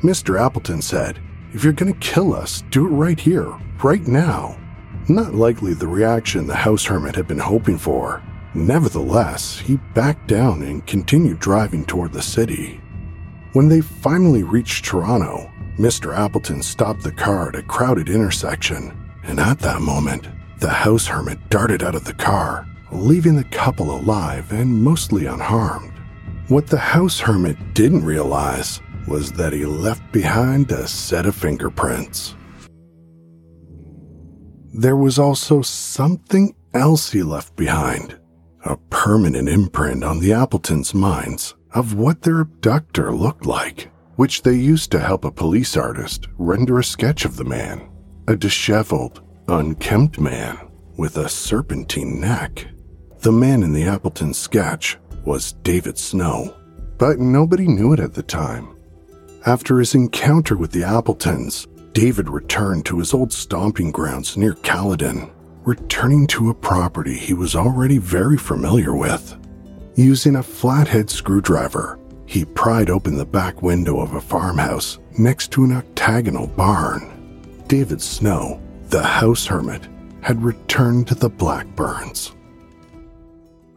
Mr. 0.01 0.39
Appleton 0.39 0.81
said, 0.81 1.19
If 1.53 1.63
you're 1.63 1.73
going 1.73 1.93
to 1.93 1.99
kill 1.99 2.33
us, 2.33 2.63
do 2.71 2.85
it 2.87 2.89
right 2.89 3.19
here, 3.19 3.53
right 3.83 4.05
now. 4.07 4.57
Not 5.07 5.33
likely 5.35 5.73
the 5.73 5.87
reaction 5.87 6.47
the 6.47 6.55
house 6.55 6.85
hermit 6.85 7.15
had 7.15 7.27
been 7.27 7.39
hoping 7.39 7.77
for, 7.77 8.21
Nevertheless, 8.53 9.59
he 9.59 9.77
backed 9.93 10.27
down 10.27 10.61
and 10.63 10.85
continued 10.85 11.39
driving 11.39 11.85
toward 11.85 12.11
the 12.11 12.21
city. 12.21 12.81
When 13.53 13.69
they 13.69 13.79
finally 13.79 14.43
reached 14.43 14.83
Toronto, 14.83 15.49
Mr. 15.77 16.17
Appleton 16.17 16.61
stopped 16.61 17.01
the 17.01 17.13
car 17.13 17.49
at 17.49 17.55
a 17.55 17.63
crowded 17.63 18.09
intersection, 18.09 18.93
and 19.23 19.39
at 19.39 19.59
that 19.59 19.81
moment, 19.81 20.27
the 20.59 20.69
house 20.69 21.07
hermit 21.07 21.39
darted 21.49 21.81
out 21.81 21.95
of 21.95 22.03
the 22.03 22.13
car, 22.13 22.67
leaving 22.91 23.37
the 23.37 23.45
couple 23.45 23.91
alive 23.91 24.51
and 24.51 24.83
mostly 24.83 25.27
unharmed. 25.27 25.93
What 26.49 26.67
the 26.67 26.77
house 26.77 27.19
hermit 27.19 27.73
didn't 27.73 28.03
realize 28.03 28.81
was 29.07 29.31
that 29.33 29.53
he 29.53 29.65
left 29.65 30.11
behind 30.11 30.71
a 30.71 30.87
set 30.87 31.25
of 31.25 31.35
fingerprints. 31.35 32.35
There 34.73 34.95
was 34.95 35.19
also 35.19 35.61
something 35.61 36.55
else 36.73 37.11
he 37.11 37.23
left 37.23 37.55
behind 37.55 38.17
a 38.63 38.77
permanent 38.89 39.49
imprint 39.49 40.03
on 40.03 40.19
the 40.19 40.33
Appletons' 40.33 40.93
minds 40.93 41.55
of 41.73 41.95
what 41.95 42.21
their 42.21 42.39
abductor 42.39 43.13
looked 43.13 43.45
like, 43.45 43.91
which 44.15 44.43
they 44.43 44.53
used 44.53 44.91
to 44.91 44.99
help 44.99 45.25
a 45.25 45.31
police 45.31 45.75
artist 45.75 46.27
render 46.37 46.79
a 46.79 46.83
sketch 46.83 47.25
of 47.25 47.37
the 47.37 47.43
man 47.43 47.89
a 48.27 48.35
disheveled, 48.35 49.21
unkempt 49.47 50.19
man 50.19 50.57
with 50.95 51.17
a 51.17 51.27
serpentine 51.27 52.21
neck. 52.21 52.67
The 53.19 53.31
man 53.31 53.63
in 53.63 53.73
the 53.73 53.83
Appleton 53.83 54.33
sketch 54.33 54.97
was 55.25 55.53
David 55.63 55.97
Snow, 55.97 56.55
but 56.97 57.19
nobody 57.19 57.67
knew 57.67 57.93
it 57.93 57.99
at 57.99 58.13
the 58.13 58.23
time. 58.23 58.75
After 59.45 59.79
his 59.79 59.95
encounter 59.95 60.55
with 60.55 60.71
the 60.71 60.83
Appletons, 60.83 61.67
David 61.93 62.29
returned 62.29 62.85
to 62.85 62.99
his 62.99 63.13
old 63.13 63.33
stomping 63.33 63.91
grounds 63.91 64.37
near 64.37 64.53
Caledon 64.53 65.31
returning 65.63 66.27
to 66.27 66.49
a 66.49 66.53
property 66.53 67.15
he 67.15 67.33
was 67.33 67.55
already 67.55 67.97
very 67.97 68.37
familiar 68.37 68.95
with. 68.95 69.37
Using 69.95 70.37
a 70.37 70.43
flathead 70.43 71.09
screwdriver, 71.09 71.99
he 72.25 72.45
pried 72.45 72.89
open 72.89 73.15
the 73.15 73.25
back 73.25 73.61
window 73.61 73.99
of 73.99 74.13
a 74.13 74.21
farmhouse 74.21 74.99
next 75.17 75.51
to 75.51 75.63
an 75.63 75.73
octagonal 75.73 76.47
barn. 76.47 77.63
David 77.67 78.01
Snow, 78.01 78.61
the 78.89 79.03
house 79.03 79.45
hermit, 79.45 79.87
had 80.21 80.41
returned 80.41 81.07
to 81.07 81.15
the 81.15 81.29
Blackburns. 81.29 82.33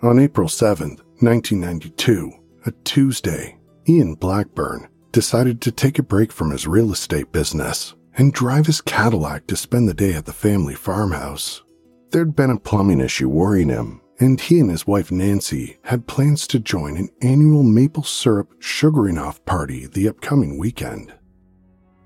On 0.02 0.18
April 0.18 0.48
7, 0.48 0.88
1992, 1.20 2.32
a 2.66 2.70
Tuesday, 2.84 3.58
Ian 3.88 4.14
Blackburn 4.14 4.88
decided 5.14 5.60
to 5.60 5.70
take 5.70 6.00
a 6.00 6.02
break 6.02 6.32
from 6.32 6.50
his 6.50 6.66
real 6.66 6.90
estate 6.90 7.30
business 7.30 7.94
and 8.16 8.32
drive 8.32 8.66
his 8.66 8.80
Cadillac 8.80 9.46
to 9.46 9.54
spend 9.56 9.88
the 9.88 9.94
day 9.94 10.12
at 10.12 10.26
the 10.26 10.32
family 10.32 10.74
farmhouse. 10.74 11.62
There'd 12.10 12.34
been 12.34 12.50
a 12.50 12.58
plumbing 12.58 13.00
issue 13.00 13.28
worrying 13.28 13.68
him, 13.68 14.00
and 14.18 14.40
he 14.40 14.58
and 14.58 14.68
his 14.68 14.88
wife 14.88 15.12
Nancy 15.12 15.78
had 15.84 16.08
plans 16.08 16.48
to 16.48 16.58
join 16.58 16.96
an 16.96 17.10
annual 17.22 17.62
maple 17.62 18.02
syrup 18.02 18.54
sugaring 18.58 19.16
off 19.16 19.44
party 19.44 19.86
the 19.86 20.08
upcoming 20.08 20.58
weekend. 20.58 21.14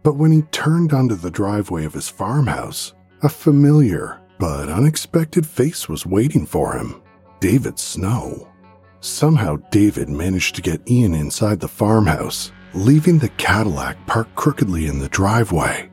But 0.02 0.16
when 0.16 0.30
he 0.30 0.42
turned 0.42 0.92
onto 0.92 1.14
the 1.14 1.30
driveway 1.30 1.86
of 1.86 1.94
his 1.94 2.10
farmhouse, 2.10 2.92
a 3.22 3.30
familiar 3.30 4.20
but 4.38 4.68
unexpected 4.68 5.46
face 5.46 5.88
was 5.88 6.04
waiting 6.04 6.44
for 6.44 6.76
him 6.76 7.00
David 7.40 7.78
Snow. 7.78 8.48
Somehow, 9.00 9.56
David 9.70 10.10
managed 10.10 10.56
to 10.56 10.62
get 10.62 10.90
Ian 10.90 11.14
inside 11.14 11.60
the 11.60 11.68
farmhouse, 11.68 12.52
leaving 12.78 13.18
the 13.18 13.28
Cadillac 13.30 13.96
parked 14.06 14.34
crookedly 14.36 14.86
in 14.86 15.00
the 15.00 15.08
driveway. 15.08 15.90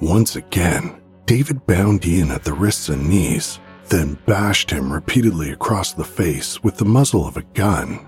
Once 0.00 0.36
again, 0.36 1.00
David 1.24 1.66
bound 1.66 2.04
Ian 2.06 2.30
at 2.30 2.44
the 2.44 2.52
wrists 2.52 2.90
and 2.90 3.08
knees, 3.08 3.58
then 3.88 4.18
bashed 4.26 4.70
him 4.70 4.92
repeatedly 4.92 5.50
across 5.50 5.92
the 5.92 6.04
face 6.04 6.62
with 6.62 6.76
the 6.76 6.84
muzzle 6.84 7.26
of 7.26 7.36
a 7.36 7.42
gun. 7.54 8.06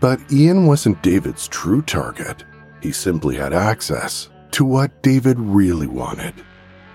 But 0.00 0.20
Ian 0.30 0.66
wasn't 0.66 1.02
David's 1.02 1.48
true 1.48 1.80
target. 1.80 2.44
He 2.82 2.92
simply 2.92 3.36
had 3.36 3.54
access 3.54 4.28
to 4.50 4.64
what 4.64 5.02
David 5.02 5.38
really 5.40 5.86
wanted. 5.86 6.34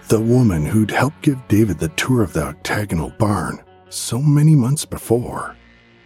The 0.10 0.22
woman 0.22 0.65
who'd 0.65 0.91
helped 0.91 1.24
give 1.24 1.48
David 1.48 1.79
the 1.79 1.89
tour 1.89 2.22
of 2.22 2.34
the 2.34 2.43
octagonal 2.43 3.10
barn 3.17 3.63
so 3.89 4.22
many 4.22 4.55
months 4.55 4.86
before, 4.86 5.55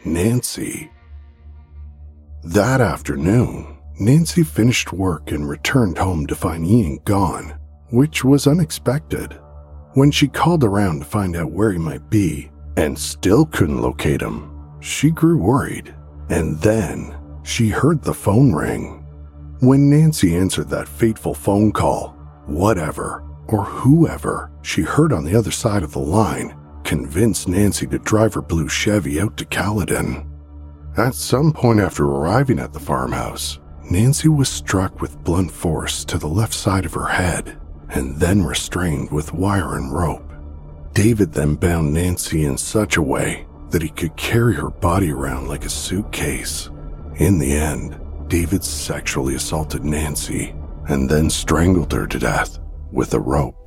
Nancy. 0.05 0.89
That 2.43 2.79
afternoon, 2.81 3.77
Nancy 4.01 4.41
finished 4.41 4.91
work 4.91 5.31
and 5.31 5.48
returned 5.48 5.96
home 5.96 6.25
to 6.25 6.34
find 6.34 6.65
Ian 6.65 6.98
gone, 7.05 7.53
which 7.91 8.24
was 8.24 8.48
unexpected. 8.48 9.39
When 9.93 10.10
she 10.10 10.27
called 10.27 10.63
around 10.63 11.01
to 11.01 11.05
find 11.05 11.36
out 11.36 11.51
where 11.51 11.72
he 11.72 11.77
might 11.77 12.10
be 12.10 12.50
and 12.77 12.98
still 12.98 13.46
couldn't 13.46 13.79
locate 13.79 14.20
him, 14.20 14.79
she 14.79 15.12
grew 15.12 15.38
worried. 15.38 15.93
And 16.29 16.60
then 16.62 17.15
she 17.43 17.70
heard 17.70 18.01
the 18.01 18.12
phone 18.12 18.53
ring. 18.53 19.05
When 19.60 19.91
Nancy 19.91 20.36
answered 20.36 20.70
that 20.70 20.88
fateful 20.88 21.36
phone 21.36 21.72
call, 21.72 22.15
whatever 22.48 23.24
or 23.50 23.63
whoever 23.65 24.50
she 24.63 24.81
heard 24.81 25.13
on 25.13 25.25
the 25.25 25.36
other 25.36 25.51
side 25.51 25.84
of 25.84 25.91
the 25.91 26.00
line 26.00 26.58
convinced 26.84 27.48
Nancy 27.48 27.86
to 27.86 28.00
drive 28.00 28.34
her 28.34 28.41
blue 28.41 28.67
Chevy 28.67 29.22
out 29.22 29.38
to 29.38 29.46
Caledon. 29.46 30.27
At 30.98 31.13
some 31.13 31.53
point 31.53 31.79
after 31.79 32.03
arriving 32.03 32.58
at 32.58 32.74
the 32.74 32.79
farmhouse, 32.79 33.60
Nancy 33.91 34.29
was 34.29 34.48
struck 34.48 35.01
with 35.01 35.21
blunt 35.21 35.51
force 35.51 36.05
to 36.05 36.17
the 36.17 36.25
left 36.25 36.53
side 36.53 36.86
of 36.86 36.93
her 36.93 37.07
head 37.07 37.60
and 37.89 38.15
then 38.15 38.41
restrained 38.41 39.12
with 39.12 39.33
wire 39.33 39.75
and 39.75 39.93
rope. 39.93 40.31
David 40.93 41.33
then 41.33 41.55
bound 41.55 41.93
Nancy 41.93 42.45
in 42.45 42.57
such 42.57 42.95
a 42.95 43.01
way 43.01 43.45
that 43.69 43.81
he 43.81 43.89
could 43.89 44.15
carry 44.15 44.55
her 44.55 44.69
body 44.69 45.12
around 45.12 45.50
like 45.50 45.65
a 45.65 45.69
suitcase. 45.69 46.69
In 47.17 47.38
the 47.38 47.51
end, 47.51 48.00
David 48.29 48.63
sexually 48.63 49.36
assaulted 49.36 49.83
Nancy 49.83 50.55
and 50.88 51.10
then 51.10 51.29
strangled 51.29 51.91
her 51.91 52.07
to 52.07 52.17
death 52.17 52.60
with 52.93 53.13
a 53.13 53.19
rope. 53.19 53.57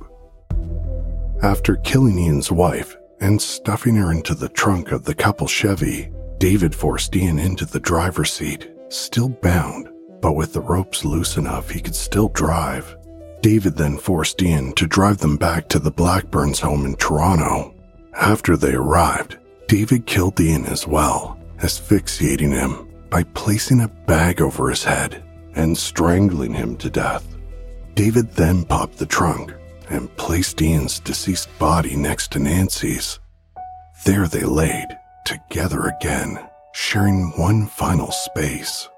After 1.43 1.75
killing 1.75 2.17
Ian's 2.17 2.51
wife 2.51 2.97
and 3.21 3.39
stuffing 3.39 3.95
her 3.97 4.11
into 4.11 4.33
the 4.33 4.49
trunk 4.49 4.91
of 4.91 5.03
the 5.03 5.13
couple 5.13 5.45
Chevy, 5.45 6.11
David 6.39 6.73
forced 6.73 7.15
Ian 7.15 7.37
into 7.37 7.65
the 7.65 7.79
driver's 7.79 8.33
seat, 8.33 8.71
still 8.89 9.29
bound, 9.29 9.89
but 10.25 10.33
with 10.33 10.53
the 10.53 10.61
ropes 10.61 11.05
loose 11.05 11.37
enough 11.37 11.69
he 11.69 11.79
could 11.79 11.93
still 11.93 12.29
drive. 12.29 12.97
David 13.43 13.77
then 13.77 13.95
forced 13.95 14.41
Ian 14.41 14.73
to 14.73 14.87
drive 14.87 15.19
them 15.19 15.37
back 15.37 15.69
to 15.69 15.77
the 15.77 15.91
Blackburns' 15.91 16.59
home 16.59 16.83
in 16.83 16.95
Toronto. 16.95 17.75
After 18.15 18.57
they 18.57 18.73
arrived, 18.73 19.37
David 19.67 20.07
killed 20.07 20.39
Ian 20.39 20.65
as 20.65 20.87
well, 20.87 21.37
asphyxiating 21.61 22.49
him 22.49 22.87
by 23.11 23.21
placing 23.35 23.81
a 23.81 23.87
bag 23.87 24.41
over 24.41 24.67
his 24.67 24.83
head 24.83 25.23
and 25.53 25.77
strangling 25.77 26.55
him 26.55 26.75
to 26.77 26.89
death. 26.89 27.37
David 27.93 28.31
then 28.31 28.65
popped 28.65 28.97
the 28.97 29.05
trunk 29.05 29.53
and 29.91 30.09
placed 30.17 30.59
Ian's 30.59 30.99
deceased 31.01 31.49
body 31.59 31.95
next 31.95 32.31
to 32.31 32.39
Nancy's. 32.39 33.19
There 34.05 34.27
they 34.27 34.41
laid, 34.41 34.87
together 35.23 35.93
again, 35.99 36.39
sharing 36.73 37.31
one 37.37 37.67
final 37.67 38.09
space. 38.09 38.89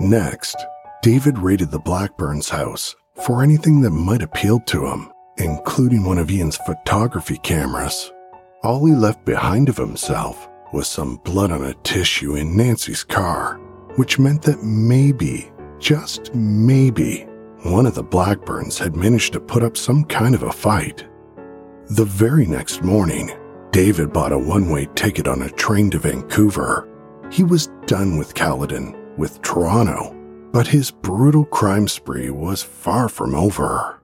Next, 0.00 0.56
David 1.02 1.38
raided 1.38 1.70
the 1.70 1.78
Blackburns' 1.78 2.48
house 2.48 2.96
for 3.24 3.42
anything 3.42 3.80
that 3.82 3.90
might 3.90 4.22
appeal 4.22 4.58
to 4.60 4.86
him, 4.86 5.12
including 5.36 6.04
one 6.04 6.18
of 6.18 6.30
Ian's 6.30 6.56
photography 6.56 7.38
cameras. 7.38 8.12
All 8.64 8.84
he 8.84 8.92
left 8.92 9.24
behind 9.24 9.68
of 9.68 9.76
himself 9.76 10.48
was 10.72 10.88
some 10.88 11.20
blood 11.24 11.52
on 11.52 11.64
a 11.64 11.74
tissue 11.84 12.34
in 12.34 12.56
Nancy's 12.56 13.04
car, 13.04 13.60
which 13.94 14.18
meant 14.18 14.42
that 14.42 14.64
maybe, 14.64 15.52
just 15.78 16.34
maybe, 16.34 17.28
one 17.62 17.86
of 17.86 17.94
the 17.94 18.02
Blackburns 18.02 18.78
had 18.78 18.96
managed 18.96 19.32
to 19.34 19.40
put 19.40 19.62
up 19.62 19.76
some 19.76 20.04
kind 20.04 20.34
of 20.34 20.42
a 20.42 20.52
fight. 20.52 21.06
The 21.90 22.04
very 22.04 22.46
next 22.46 22.82
morning, 22.82 23.30
David 23.70 24.12
bought 24.12 24.32
a 24.32 24.38
one 24.38 24.70
way 24.70 24.88
ticket 24.96 25.28
on 25.28 25.42
a 25.42 25.50
train 25.50 25.90
to 25.90 25.98
Vancouver. 25.98 26.88
He 27.30 27.44
was 27.44 27.68
done 27.86 28.18
with 28.18 28.34
Caledon, 28.34 28.96
with 29.16 29.40
Toronto, 29.42 30.14
but 30.52 30.66
his 30.66 30.90
brutal 30.90 31.44
crime 31.44 31.88
spree 31.88 32.30
was 32.30 32.62
far 32.62 33.08
from 33.08 33.34
over. 33.34 34.00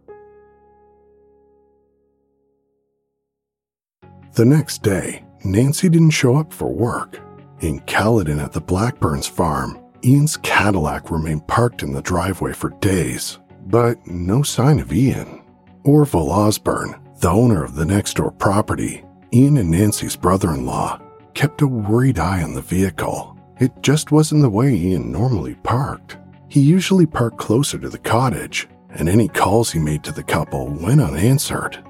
The 4.34 4.44
next 4.44 4.82
day, 4.82 5.24
Nancy 5.44 5.88
didn't 5.88 6.10
show 6.10 6.36
up 6.36 6.52
for 6.52 6.72
work. 6.72 7.18
In 7.60 7.80
Caledon 7.80 8.38
at 8.40 8.52
the 8.52 8.60
Blackburns 8.60 9.26
farm, 9.26 9.78
Ian's 10.04 10.36
Cadillac 10.38 11.10
remained 11.10 11.46
parked 11.46 11.82
in 11.82 11.92
the 11.92 12.00
driveway 12.00 12.52
for 12.52 12.70
days, 12.80 13.38
but 13.66 13.98
no 14.06 14.42
sign 14.42 14.78
of 14.78 14.92
Ian. 14.92 15.42
Orville 15.84 16.30
Osborne, 16.30 17.00
the 17.20 17.28
owner 17.28 17.64
of 17.64 17.74
the 17.74 17.84
next 17.84 18.14
door 18.14 18.30
property, 18.30 19.04
Ian 19.32 19.58
and 19.58 19.70
Nancy's 19.70 20.16
brother 20.16 20.52
in 20.52 20.64
law, 20.64 21.00
kept 21.34 21.62
a 21.62 21.66
worried 21.66 22.18
eye 22.18 22.42
on 22.42 22.54
the 22.54 22.62
vehicle. 22.62 23.36
It 23.60 23.82
just 23.82 24.10
wasn't 24.10 24.40
the 24.40 24.48
way 24.48 24.74
Ian 24.74 25.12
normally 25.12 25.54
parked. 25.56 26.16
He 26.48 26.60
usually 26.60 27.04
parked 27.04 27.36
closer 27.36 27.78
to 27.78 27.90
the 27.90 27.98
cottage, 27.98 28.66
and 28.88 29.06
any 29.06 29.28
calls 29.28 29.70
he 29.70 29.78
made 29.78 30.02
to 30.04 30.12
the 30.12 30.22
couple 30.22 30.68
went 30.68 31.02
unanswered. 31.02 31.84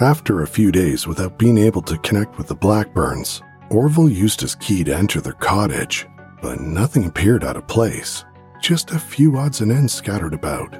After 0.00 0.42
a 0.42 0.46
few 0.46 0.70
days 0.70 1.08
without 1.08 1.40
being 1.40 1.58
able 1.58 1.82
to 1.82 1.98
connect 1.98 2.38
with 2.38 2.46
the 2.46 2.54
Blackburns, 2.54 3.42
Orville 3.68 4.08
used 4.08 4.40
his 4.40 4.54
key 4.54 4.84
to 4.84 4.96
enter 4.96 5.20
their 5.20 5.32
cottage, 5.32 6.06
but 6.40 6.60
nothing 6.60 7.06
appeared 7.06 7.42
out 7.42 7.56
of 7.56 7.66
place, 7.66 8.24
just 8.60 8.92
a 8.92 8.98
few 8.98 9.36
odds 9.36 9.60
and 9.60 9.72
ends 9.72 9.92
scattered 9.92 10.34
about. 10.34 10.72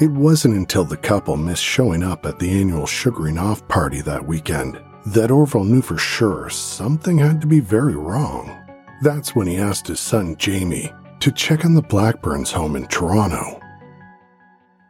It 0.00 0.12
wasn't 0.12 0.54
until 0.54 0.84
the 0.84 0.96
couple 0.96 1.36
missed 1.36 1.64
showing 1.64 2.04
up 2.04 2.24
at 2.24 2.38
the 2.38 2.60
annual 2.60 2.86
sugaring 2.86 3.36
off 3.36 3.66
party 3.66 4.00
that 4.02 4.24
weekend 4.24 4.80
that 5.06 5.32
Orville 5.32 5.64
knew 5.64 5.82
for 5.82 5.98
sure 5.98 6.50
something 6.50 7.18
had 7.18 7.40
to 7.40 7.48
be 7.48 7.58
very 7.58 7.96
wrong. 7.96 8.62
That's 9.02 9.34
when 9.34 9.46
he 9.46 9.58
asked 9.58 9.86
his 9.86 10.00
son 10.00 10.36
Jamie 10.36 10.92
to 11.20 11.30
check 11.32 11.64
on 11.64 11.74
the 11.74 11.82
Blackburns 11.82 12.52
home 12.52 12.76
in 12.76 12.86
Toronto. 12.86 13.60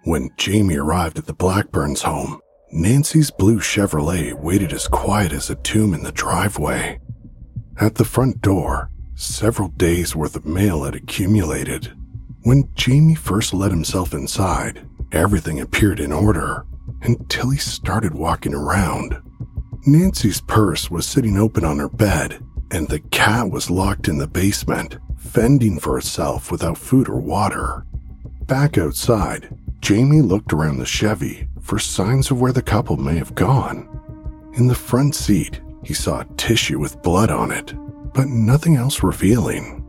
When 0.05 0.31
Jamie 0.37 0.77
arrived 0.77 1.19
at 1.19 1.27
the 1.27 1.35
Blackburns 1.35 2.03
home, 2.03 2.41
Nancy's 2.71 3.31
blue 3.31 3.59
Chevrolet 3.59 4.33
waited 4.35 4.73
as 4.73 4.87
quiet 4.87 5.33
as 5.33 5.51
a 5.51 5.57
tomb 5.57 5.95
in 5.95 6.03
the 6.03 6.13
driveway. 6.13 7.01
At 7.79 7.97
the 7.97 8.05
front 8.05 8.41
door, 8.41 8.91
several 9.15 9.69
days' 9.69 10.15
worth 10.15 10.37
of 10.37 10.47
mail 10.47 10.85
had 10.85 10.95
accumulated. 10.95 11.93
When 12.43 12.69
Jamie 12.75 13.17
first 13.17 13.53
let 13.53 13.73
himself 13.73 14.15
inside, 14.15 14.87
everything 15.11 15.61
appeared 15.61 15.99
in 15.99 16.13
order 16.13 16.65
until 17.03 17.51
he 17.51 17.59
started 17.59 18.15
walking 18.15 18.55
around. 18.55 19.21
Nancy's 19.87 20.41
purse 20.41 20.91
was 20.91 21.07
sitting 21.07 21.37
open 21.37 21.65
on 21.65 21.79
her 21.79 21.89
bed, 21.89 22.41
and 22.71 22.89
the 22.89 23.01
cat 23.01 23.51
was 23.51 23.71
locked 23.71 24.09
in 24.09 24.19
the 24.19 24.27
basement, 24.27 24.99
fending 25.17 25.79
for 25.79 25.99
itself 25.99 26.51
without 26.51 26.79
food 26.79 27.09
or 27.09 27.21
water. 27.21 27.85
Back 28.47 28.79
outside, 28.79 29.57
Jamie 29.81 30.21
looked 30.21 30.53
around 30.53 30.79
the 30.79 30.87
Chevy 30.87 31.49
for 31.61 31.79
signs 31.79 32.31
of 32.31 32.41
where 32.41 32.53
the 32.53 32.63
couple 32.63 32.97
may 32.97 33.17
have 33.17 33.35
gone. 33.35 33.89
In 34.55 34.69
the 34.69 34.75
front 34.75 35.15
seat, 35.15 35.61
he 35.85 35.95
saw 35.95 36.21
a 36.21 36.35
tissue 36.37 36.79
with 36.79 37.03
blood 37.03 37.31
on 37.31 37.51
it, 37.51 37.75
but 38.15 38.29
nothing 38.29 38.77
else 38.77 39.03
revealing. 39.03 39.83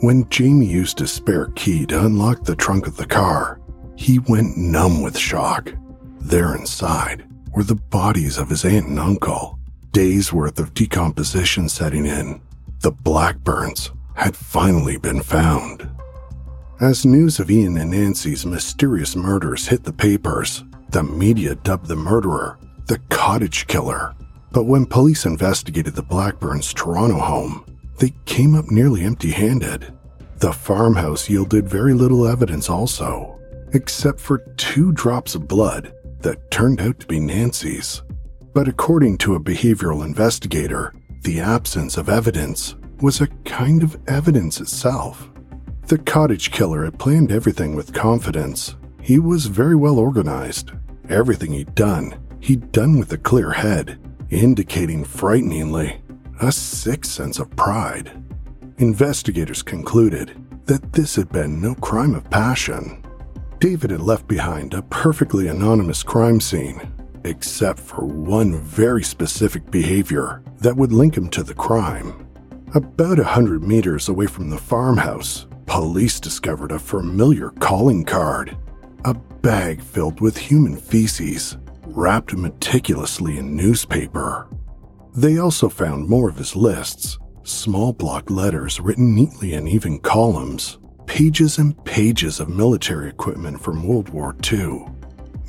When 0.00 0.28
Jamie 0.30 0.66
used 0.66 0.98
his 0.98 1.12
spare 1.12 1.52
key 1.56 1.86
to 1.86 2.04
unlock 2.04 2.44
the 2.44 2.56
trunk 2.56 2.86
of 2.86 2.96
the 2.96 3.06
car, 3.06 3.60
he 3.96 4.18
went 4.18 4.56
numb 4.56 5.02
with 5.02 5.16
shock. 5.16 5.72
There 6.20 6.56
inside 6.56 7.26
were 7.54 7.64
the 7.64 7.74
bodies 7.74 8.38
of 8.38 8.48
his 8.48 8.64
aunt 8.64 8.86
and 8.88 8.98
uncle, 8.98 9.59
days 9.92 10.32
worth 10.32 10.58
of 10.58 10.74
decomposition 10.74 11.68
setting 11.68 12.06
in. 12.06 12.40
The 12.80 12.92
Blackburns 12.92 13.90
had 14.14 14.36
finally 14.36 14.96
been 14.96 15.22
found. 15.22 15.88
As 16.80 17.04
news 17.04 17.38
of 17.38 17.50
Ian 17.50 17.76
and 17.76 17.90
Nancy's 17.90 18.46
mysterious 18.46 19.14
murders 19.14 19.68
hit 19.68 19.84
the 19.84 19.92
papers, 19.92 20.64
the 20.90 21.02
media 21.02 21.54
dubbed 21.56 21.88
the 21.88 21.96
murderer 21.96 22.58
the 22.90 22.98
cottage 23.08 23.68
killer. 23.68 24.16
But 24.50 24.64
when 24.64 24.84
police 24.84 25.24
investigated 25.24 25.94
the 25.94 26.02
Blackburns' 26.02 26.74
Toronto 26.74 27.18
home, 27.18 27.64
they 27.98 28.12
came 28.24 28.56
up 28.56 28.68
nearly 28.68 29.02
empty 29.02 29.30
handed. 29.30 29.94
The 30.38 30.52
farmhouse 30.52 31.30
yielded 31.30 31.68
very 31.68 31.94
little 31.94 32.26
evidence, 32.26 32.68
also, 32.68 33.38
except 33.74 34.18
for 34.18 34.38
two 34.56 34.90
drops 34.90 35.36
of 35.36 35.46
blood 35.46 35.94
that 36.22 36.50
turned 36.50 36.80
out 36.80 36.98
to 36.98 37.06
be 37.06 37.20
Nancy's. 37.20 38.02
But 38.52 38.66
according 38.66 39.18
to 39.18 39.36
a 39.36 39.40
behavioral 39.40 40.04
investigator, 40.04 40.92
the 41.22 41.38
absence 41.38 41.96
of 41.96 42.08
evidence 42.08 42.74
was 43.00 43.20
a 43.20 43.28
kind 43.44 43.82
of 43.82 43.98
evidence 44.08 44.60
itself. 44.60 45.30
The 45.86 45.98
cottage 45.98 46.50
killer 46.50 46.84
had 46.84 46.98
planned 46.98 47.30
everything 47.30 47.76
with 47.76 47.92
confidence. 47.92 48.76
He 49.00 49.18
was 49.18 49.46
very 49.46 49.76
well 49.76 49.98
organized. 49.98 50.72
Everything 51.08 51.52
he'd 51.52 51.74
done, 51.74 52.18
he'd 52.40 52.72
done 52.72 52.98
with 52.98 53.12
a 53.12 53.18
clear 53.18 53.52
head, 53.52 53.98
indicating 54.30 55.04
frighteningly 55.04 56.02
a 56.40 56.50
sick 56.50 57.04
sense 57.04 57.38
of 57.38 57.54
pride. 57.56 58.10
Investigators 58.78 59.62
concluded 59.62 60.36
that 60.64 60.92
this 60.92 61.16
had 61.16 61.30
been 61.30 61.60
no 61.60 61.74
crime 61.76 62.14
of 62.14 62.28
passion. 62.30 63.04
David 63.58 63.90
had 63.90 64.00
left 64.00 64.26
behind 64.26 64.74
a 64.74 64.82
perfectly 64.82 65.48
anonymous 65.48 66.02
crime 66.02 66.40
scene, 66.40 66.80
except 67.24 67.78
for 67.78 68.04
one 68.04 68.60
very 68.60 69.02
specific 69.02 69.70
behavior 69.70 70.42
that 70.58 70.76
would 70.76 70.92
link 70.92 71.16
him 71.16 71.28
to 71.30 71.42
the 71.42 71.54
crime. 71.54 72.26
About 72.74 73.18
a 73.18 73.24
hundred 73.24 73.62
meters 73.62 74.08
away 74.08 74.26
from 74.26 74.50
the 74.50 74.58
farmhouse, 74.58 75.46
police 75.66 76.20
discovered 76.20 76.72
a 76.72 76.78
familiar 76.78 77.50
calling 77.50 78.04
card 78.04 78.56
a 79.04 79.14
bag 79.14 79.80
filled 79.80 80.20
with 80.20 80.36
human 80.36 80.76
feces, 80.76 81.56
wrapped 81.86 82.34
meticulously 82.36 83.38
in 83.38 83.56
newspaper. 83.56 84.48
They 85.14 85.38
also 85.38 85.68
found 85.68 86.08
more 86.08 86.28
of 86.28 86.36
his 86.36 86.54
lists 86.54 87.18
small 87.42 87.92
block 87.92 88.30
letters 88.30 88.80
written 88.80 89.14
neatly 89.14 89.54
in 89.54 89.66
even 89.66 89.98
columns, 89.98 90.78
pages 91.06 91.58
and 91.58 91.82
pages 91.84 92.38
of 92.38 92.48
military 92.48 93.08
equipment 93.08 93.60
from 93.60 93.86
World 93.86 94.10
War 94.10 94.36
II. 94.52 94.84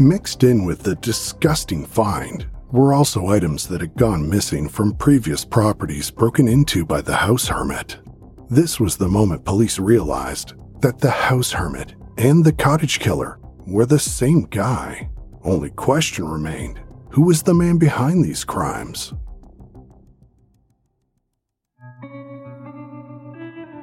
Mixed 0.02 0.44
in 0.44 0.66
with 0.66 0.82
the 0.82 0.96
disgusting 0.96 1.86
find 1.86 2.48
were 2.72 2.92
also 2.92 3.28
items 3.28 3.68
that 3.68 3.82
had 3.82 3.94
gone 3.94 4.28
missing 4.28 4.68
from 4.68 4.96
previous 4.96 5.46
properties 5.46 6.10
broken 6.10 6.48
into 6.48 6.84
by 6.84 7.02
the 7.02 7.14
house 7.14 7.48
hermit. 7.48 8.00
This 8.50 8.80
was 8.80 8.98
the 8.98 9.08
moment 9.08 9.46
police 9.46 9.78
realized 9.78 10.54
that 10.82 10.98
the 10.98 11.12
house 11.12 11.52
hermit 11.52 11.94
and 12.18 12.44
the 12.44 12.52
cottage 12.52 13.00
killer 13.00 13.38
were 13.68 13.86
the 13.86 14.00
same 14.00 14.46
guy. 14.46 15.08
Only 15.44 15.70
question 15.70 16.28
remained 16.28 16.80
who 17.12 17.22
was 17.22 17.44
the 17.44 17.54
man 17.54 17.78
behind 17.78 18.26
these 18.26 18.44
crimes? 18.44 19.14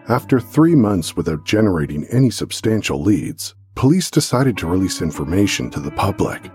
After 0.08 0.40
three 0.40 0.74
months 0.74 1.14
without 1.14 1.46
generating 1.46 2.06
any 2.06 2.30
substantial 2.30 3.00
leads, 3.00 3.54
police 3.78 4.10
decided 4.10 4.56
to 4.56 4.66
release 4.66 5.02
information 5.02 5.70
to 5.70 5.78
the 5.78 5.92
public. 5.92 6.50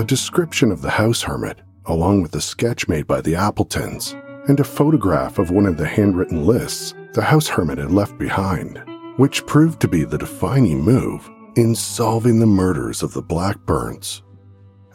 A 0.00 0.04
description 0.04 0.72
of 0.72 0.82
the 0.82 0.90
house 0.90 1.22
hermit, 1.22 1.60
along 1.84 2.20
with 2.20 2.34
a 2.34 2.40
sketch 2.40 2.88
made 2.88 3.06
by 3.06 3.20
the 3.20 3.36
Appletons, 3.36 4.16
and 4.48 4.58
a 4.58 4.64
photograph 4.64 5.38
of 5.38 5.52
one 5.52 5.66
of 5.66 5.76
the 5.76 5.86
handwritten 5.86 6.44
lists 6.44 6.92
the 7.12 7.22
house 7.22 7.46
hermit 7.46 7.78
had 7.78 7.92
left 7.92 8.18
behind, 8.18 8.82
which 9.18 9.46
proved 9.46 9.80
to 9.82 9.86
be 9.86 10.02
the 10.02 10.18
defining 10.18 10.82
move 10.82 11.30
in 11.54 11.76
solving 11.76 12.40
the 12.40 12.46
murders 12.46 13.04
of 13.04 13.14
the 13.14 13.22
Blackburns. 13.22 14.24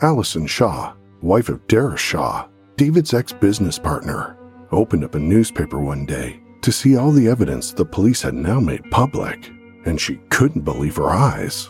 Allison 0.02 0.48
Shaw, 0.48 0.94
wife 1.22 1.48
of 1.48 1.66
Dara 1.68 1.96
Shaw, 1.96 2.46
David's 2.76 3.14
ex 3.14 3.32
business 3.32 3.80
partner, 3.80 4.38
opened 4.74 5.06
up 5.06 5.16
a 5.16 5.20
newspaper 5.20 5.80
one 5.80 6.06
day 6.06 6.42
to 6.62 6.74
see 6.74 6.98
all 6.98 7.14
the 7.14 7.30
evidence 7.30 7.72
the 7.72 7.86
police 7.86 8.22
had 8.22 8.34
now 8.34 8.60
made 8.60 8.84
public, 8.92 9.50
and 9.90 10.00
she 10.00 10.20
couldn't 10.30 10.62
believe 10.62 10.96
her 10.98 11.10
eyes. 11.10 11.70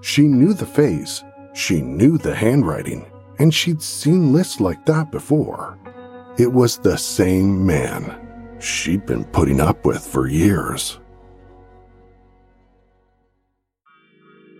She 0.00 0.22
knew 0.22 0.54
the 0.54 0.64
face, 0.64 1.24
she 1.52 1.82
knew 1.82 2.16
the 2.16 2.34
handwriting, 2.34 3.04
and 3.40 3.52
she'd 3.52 3.82
seen 3.82 4.32
lists 4.32 4.60
like 4.60 4.86
that 4.86 5.10
before. 5.10 5.76
It 6.38 6.52
was 6.52 6.78
the 6.78 6.96
same 6.96 7.66
man 7.66 8.56
she'd 8.60 9.04
been 9.04 9.24
putting 9.24 9.60
up 9.60 9.84
with 9.84 10.06
for 10.06 10.28
years. 10.28 11.00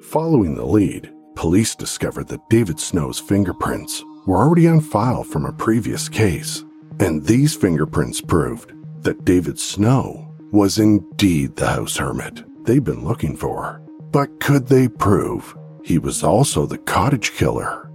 Following 0.02 0.54
the 0.54 0.66
lead, 0.66 1.12
police 1.36 1.76
discovered 1.76 2.26
that 2.28 2.48
David 2.50 2.80
Snow's 2.80 3.20
fingerprints 3.20 4.02
were 4.26 4.38
already 4.38 4.66
on 4.66 4.80
file 4.80 5.22
from 5.22 5.44
a 5.44 5.52
previous 5.52 6.08
case, 6.08 6.64
and 6.98 7.24
these 7.24 7.54
fingerprints 7.54 8.20
proved 8.20 8.72
that 9.02 9.24
David 9.24 9.60
Snow 9.60 10.34
was 10.50 10.78
indeed 10.78 11.54
the 11.54 11.66
house 11.68 11.96
hermit 11.96 12.42
they'd 12.66 12.84
been 12.84 13.04
looking 13.04 13.36
for. 13.36 13.80
But 14.12 14.40
could 14.40 14.66
they 14.66 14.88
prove 14.88 15.56
he 15.84 15.98
was 15.98 16.22
also 16.22 16.66
the 16.66 16.78
cottage 16.78 17.32
killer? 17.32 17.90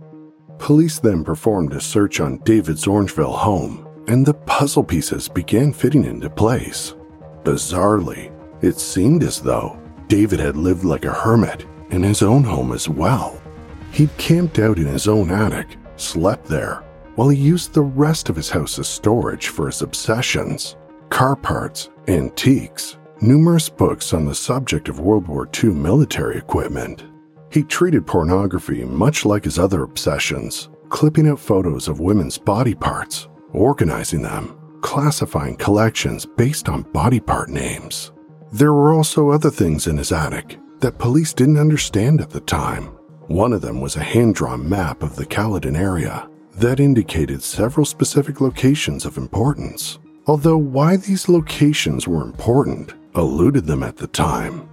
Police 0.57 0.99
then 0.99 1.23
performed 1.23 1.73
a 1.73 1.81
search 1.81 2.19
on 2.19 2.37
David's 2.39 2.85
Orangeville 2.85 3.35
home, 3.35 3.87
and 4.07 4.25
the 4.25 4.33
puzzle 4.33 4.83
pieces 4.83 5.27
began 5.27 5.73
fitting 5.73 6.05
into 6.05 6.29
place. 6.29 6.95
Bizarrely, 7.43 8.31
it 8.61 8.79
seemed 8.79 9.23
as 9.23 9.41
though 9.41 9.79
David 10.07 10.39
had 10.39 10.57
lived 10.57 10.83
like 10.83 11.05
a 11.05 11.13
hermit 11.13 11.65
in 11.89 12.03
his 12.03 12.21
own 12.21 12.43
home 12.43 12.71
as 12.73 12.87
well. 12.87 13.41
He'd 13.91 14.15
camped 14.17 14.59
out 14.59 14.77
in 14.77 14.85
his 14.85 15.07
own 15.07 15.31
attic, 15.31 15.77
slept 15.97 16.45
there, 16.45 16.83
while 17.15 17.29
he 17.29 17.37
used 17.37 17.73
the 17.73 17.81
rest 17.81 18.29
of 18.29 18.35
his 18.35 18.49
house 18.49 18.79
as 18.79 18.87
storage 18.87 19.47
for 19.47 19.67
his 19.67 19.81
obsessions 19.81 20.75
car 21.09 21.35
parts, 21.35 21.89
antiques, 22.07 22.97
numerous 23.21 23.69
books 23.69 24.13
on 24.13 24.25
the 24.25 24.33
subject 24.33 24.89
of 24.89 24.99
World 24.99 25.27
War 25.27 25.47
II 25.63 25.71
military 25.71 26.37
equipment. 26.37 27.05
He 27.51 27.63
treated 27.63 28.07
pornography 28.07 28.83
much 28.83 29.25
like 29.25 29.43
his 29.43 29.59
other 29.59 29.83
obsessions, 29.83 30.69
clipping 30.89 31.27
out 31.27 31.39
photos 31.39 31.87
of 31.87 31.99
women's 31.99 32.37
body 32.37 32.73
parts, 32.73 33.27
organizing 33.53 34.21
them, 34.23 34.57
classifying 34.81 35.55
collections 35.55 36.25
based 36.25 36.67
on 36.67 36.81
body 36.93 37.19
part 37.19 37.49
names. 37.49 38.11
There 38.51 38.73
were 38.73 38.93
also 38.93 39.29
other 39.29 39.51
things 39.51 39.87
in 39.87 39.97
his 39.97 40.11
attic 40.11 40.57
that 40.79 40.97
police 40.97 41.33
didn't 41.33 41.59
understand 41.59 42.21
at 42.21 42.31
the 42.31 42.41
time. 42.41 42.85
One 43.27 43.53
of 43.53 43.61
them 43.61 43.81
was 43.81 43.95
a 43.95 44.03
hand 44.03 44.35
drawn 44.35 44.67
map 44.67 45.03
of 45.03 45.15
the 45.15 45.25
Caledon 45.25 45.75
area 45.75 46.27
that 46.55 46.79
indicated 46.79 47.43
several 47.43 47.85
specific 47.85 48.41
locations 48.41 49.05
of 49.05 49.17
importance 49.17 49.99
although 50.27 50.57
why 50.57 50.95
these 50.97 51.27
locations 51.27 52.07
were 52.07 52.21
important 52.21 52.93
eluded 53.15 53.65
them 53.65 53.83
at 53.83 53.97
the 53.97 54.07
time. 54.07 54.69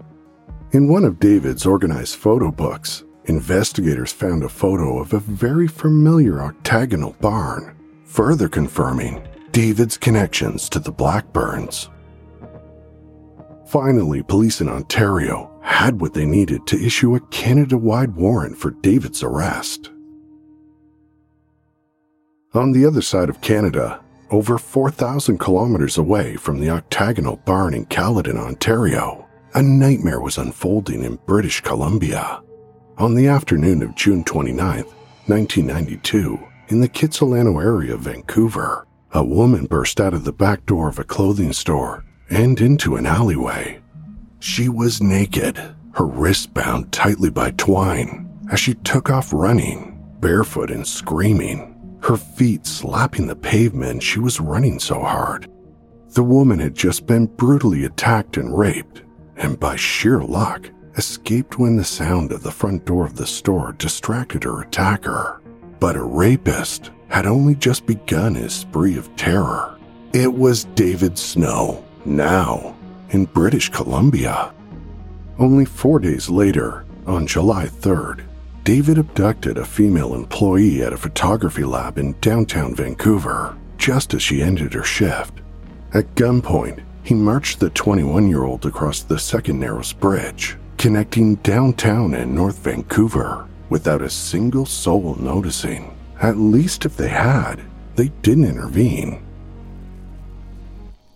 In 0.73 0.89
one 0.89 1.05
of 1.05 1.19
David's 1.19 1.67
organized 1.67 2.17
photo 2.17 2.51
books, 2.51 3.05
investigators 3.25 4.13
found 4.13 4.43
a 4.43 4.49
photo 4.49 4.99
of 4.99 5.13
a 5.13 5.21
very 5.21 5.67
familiar 5.67 6.43
octagonal 6.43 7.17
barn, 7.21 7.77
further 8.05 8.49
confirming 8.49 9.27
David's 9.51 9.97
connections 9.97 10.69
to 10.69 10.79
the 10.79 10.93
Blackburns. 10.93 11.89
Finally, 13.67 14.23
police 14.23 14.61
in 14.61 14.69
Ontario 14.69 15.51
had 15.63 16.01
what 16.01 16.15
they 16.15 16.25
needed 16.25 16.67
to 16.67 16.83
issue 16.83 17.15
a 17.15 17.21
Canada 17.29 17.77
wide 17.77 18.15
warrant 18.15 18.57
for 18.57 18.71
David's 18.71 19.23
arrest. 19.23 19.91
On 22.55 22.73
the 22.73 22.87
other 22.87 23.03
side 23.03 23.29
of 23.29 23.43
Canada, 23.43 24.01
over 24.31 24.59
4,000 24.59 25.39
kilometers 25.39 25.99
away 25.99 26.37
from 26.37 26.61
the 26.61 26.71
octagonal 26.71 27.37
barn 27.37 27.75
in 27.75 27.87
Caledon, 27.87 28.37
Ontario, 28.37 29.27
a 29.55 29.63
nightmare 29.63 30.21
was 30.21 30.39
unfolding 30.39 31.03
in 31.05 31.19
British 31.27 31.61
Columbia. 31.63 32.43
On 32.99 33.15
the 33.15 33.29
afternoon 33.29 33.83
of 33.83 33.95
June 33.95 34.25
29, 34.25 34.85
1992, 35.27 36.39
in 36.69 36.81
the 36.81 36.89
Kitsilano 36.89 37.63
area 37.63 37.95
of 37.95 38.01
Vancouver, 38.01 38.87
a 39.13 39.25
woman 39.25 39.65
burst 39.65 40.01
out 40.01 40.13
of 40.13 40.25
the 40.25 40.33
back 40.33 40.67
door 40.67 40.89
of 40.89 40.99
a 40.99 41.05
clothing 41.05 41.53
store 41.53 42.05
and 42.29 42.61
into 42.61 42.97
an 42.97 43.07
alleyway. 43.07 43.81
She 44.41 44.69
was 44.69 45.03
naked, 45.03 45.57
her 45.93 46.05
wrists 46.05 46.47
bound 46.47 46.93
tightly 46.93 47.31
by 47.31 47.53
twine, 47.53 48.29
as 48.53 48.61
she 48.61 48.75
took 48.75 49.09
off 49.09 49.33
running, 49.33 50.05
barefoot 50.21 50.71
and 50.71 50.87
screaming 50.87 51.78
her 52.03 52.17
feet 52.17 52.67
slapping 52.67 53.27
the 53.27 53.37
pavement 53.37 54.03
she 54.03 54.19
was 54.19 54.41
running 54.41 54.79
so 54.79 55.01
hard. 55.01 55.51
The 56.11 56.23
woman 56.23 56.59
had 56.59 56.75
just 56.75 57.07
been 57.07 57.27
brutally 57.27 57.85
attacked 57.85 58.37
and 58.37 58.57
raped, 58.57 59.03
and 59.37 59.59
by 59.59 59.77
sheer 59.77 60.23
luck, 60.23 60.71
escaped 60.97 61.59
when 61.59 61.77
the 61.77 61.85
sound 61.85 62.33
of 62.33 62.43
the 62.43 62.51
front 62.51 62.85
door 62.85 63.05
of 63.05 63.17
the 63.17 63.27
store 63.27 63.73
distracted 63.73 64.45
her 64.45 64.63
attacker. 64.63 65.41
But 65.81 65.97
a 65.97 66.03
rapist 66.03 66.91
had 67.09 67.27
only 67.27 67.55
just 67.55 67.87
begun 67.87 68.35
his 68.35 68.53
spree 68.53 68.97
of 68.97 69.15
terror. 69.17 69.79
It 70.13 70.33
was 70.33 70.65
David 70.65 71.19
Snow, 71.19 71.85
now 72.05 72.77
in 73.11 73.27
British 73.27 73.69
Columbia. 73.69 74.53
Only 75.39 75.65
four 75.65 75.99
days 75.99 76.29
later, 76.29 76.85
on 77.07 77.27
July 77.27 77.67
3rd, 77.67 78.23
David 78.69 78.99
abducted 78.99 79.57
a 79.57 79.65
female 79.65 80.15
employee 80.15 80.83
at 80.83 80.93
a 80.93 80.99
photography 80.99 81.65
lab 81.65 81.97
in 81.97 82.13
downtown 82.21 82.75
Vancouver 82.75 83.57
just 83.79 84.13
as 84.13 84.23
she 84.23 84.43
ended 84.43 84.75
her 84.75 84.85
shift. 84.85 85.41
At 85.95 86.15
gunpoint, 86.17 86.85
he 87.03 87.15
marched 87.15 87.61
the 87.61 87.71
21 87.71 88.29
year 88.29 88.45
old 88.45 88.67
across 88.67 89.01
the 89.01 89.19
Second 89.19 89.59
Narrows 89.59 89.95
Bridge, 89.95 90.59
connecting 90.77 91.37
downtown 91.37 92.13
and 92.13 92.35
North 92.35 92.59
Vancouver 92.59 93.49
without 93.71 94.03
a 94.03 94.11
single 94.11 94.67
soul 94.67 95.15
noticing. 95.15 95.97
At 96.21 96.37
least 96.37 96.85
if 96.85 96.95
they 96.95 97.09
had, 97.09 97.63
they 97.97 98.09
didn't 98.21 98.51
intervene. 98.51 99.25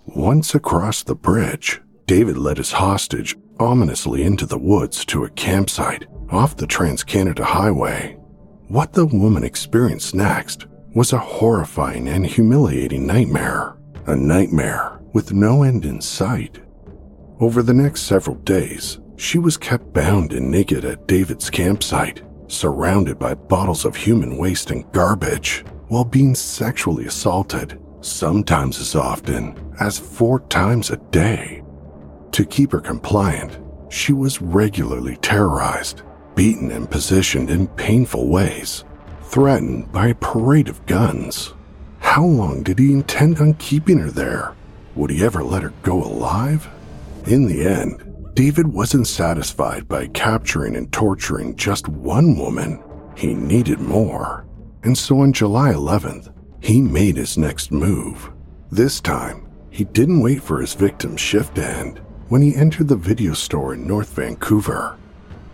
Once 0.06 0.54
across 0.54 1.02
the 1.02 1.14
bridge, 1.14 1.82
David 2.06 2.38
led 2.38 2.56
his 2.56 2.72
hostage 2.72 3.36
ominously 3.60 4.22
into 4.22 4.46
the 4.46 4.56
woods 4.56 5.04
to 5.04 5.24
a 5.24 5.30
campsite 5.32 6.06
off 6.32 6.56
the 6.56 6.66
Trans 6.66 7.04
Canada 7.04 7.44
Highway. 7.44 8.16
What 8.68 8.94
the 8.94 9.04
woman 9.04 9.44
experienced 9.44 10.14
next 10.14 10.66
was 10.94 11.12
a 11.12 11.18
horrifying 11.18 12.08
and 12.08 12.26
humiliating 12.26 13.06
nightmare, 13.06 13.76
a 14.06 14.16
nightmare 14.16 14.98
with 15.12 15.32
no 15.32 15.62
end 15.62 15.84
in 15.84 16.00
sight. 16.00 16.60
Over 17.38 17.62
the 17.62 17.74
next 17.74 18.02
several 18.02 18.36
days, 18.36 18.98
she 19.16 19.38
was 19.38 19.58
kept 19.58 19.92
bound 19.92 20.32
and 20.32 20.50
naked 20.50 20.86
at 20.86 21.06
David's 21.06 21.50
campsite, 21.50 22.22
surrounded 22.46 23.18
by 23.18 23.34
bottles 23.34 23.84
of 23.84 23.94
human 23.94 24.38
waste 24.38 24.70
and 24.70 24.90
garbage, 24.92 25.64
while 25.88 26.04
being 26.04 26.34
sexually 26.34 27.06
assaulted, 27.06 27.78
sometimes 28.00 28.80
as 28.80 28.94
often 28.94 29.74
as 29.80 29.98
four 29.98 30.40
times 30.40 30.90
a 30.90 30.96
day. 30.96 31.62
To 32.32 32.46
keep 32.46 32.72
her 32.72 32.80
compliant, 32.80 33.58
she 33.90 34.14
was 34.14 34.40
regularly 34.40 35.16
terrorized 35.18 36.02
beaten 36.34 36.70
and 36.70 36.90
positioned 36.90 37.50
in 37.50 37.66
painful 37.68 38.28
ways, 38.28 38.84
threatened 39.22 39.90
by 39.92 40.08
a 40.08 40.14
parade 40.14 40.68
of 40.68 40.84
guns. 40.86 41.54
How 42.00 42.24
long 42.24 42.62
did 42.62 42.78
he 42.78 42.92
intend 42.92 43.38
on 43.38 43.54
keeping 43.54 43.98
her 43.98 44.10
there? 44.10 44.54
Would 44.94 45.10
he 45.10 45.24
ever 45.24 45.42
let 45.42 45.62
her 45.62 45.72
go 45.82 46.02
alive? 46.02 46.68
In 47.26 47.46
the 47.46 47.66
end, 47.66 48.34
David 48.34 48.66
wasn't 48.66 49.06
satisfied 49.06 49.88
by 49.88 50.08
capturing 50.08 50.76
and 50.76 50.90
torturing 50.92 51.54
just 51.56 51.88
one 51.88 52.36
woman. 52.36 52.82
He 53.16 53.34
needed 53.34 53.80
more. 53.80 54.46
And 54.82 54.96
so 54.96 55.20
on 55.20 55.32
July 55.32 55.72
11th, 55.72 56.32
he 56.60 56.80
made 56.80 57.16
his 57.16 57.38
next 57.38 57.70
move. 57.70 58.30
This 58.70 59.00
time, 59.00 59.48
he 59.70 59.84
didn't 59.84 60.20
wait 60.20 60.42
for 60.42 60.60
his 60.60 60.74
victim's 60.74 61.20
shift 61.20 61.54
to 61.56 61.66
end 61.66 62.00
when 62.28 62.42
he 62.42 62.54
entered 62.54 62.88
the 62.88 62.96
video 62.96 63.34
store 63.34 63.74
in 63.74 63.86
North 63.86 64.14
Vancouver. 64.14 64.98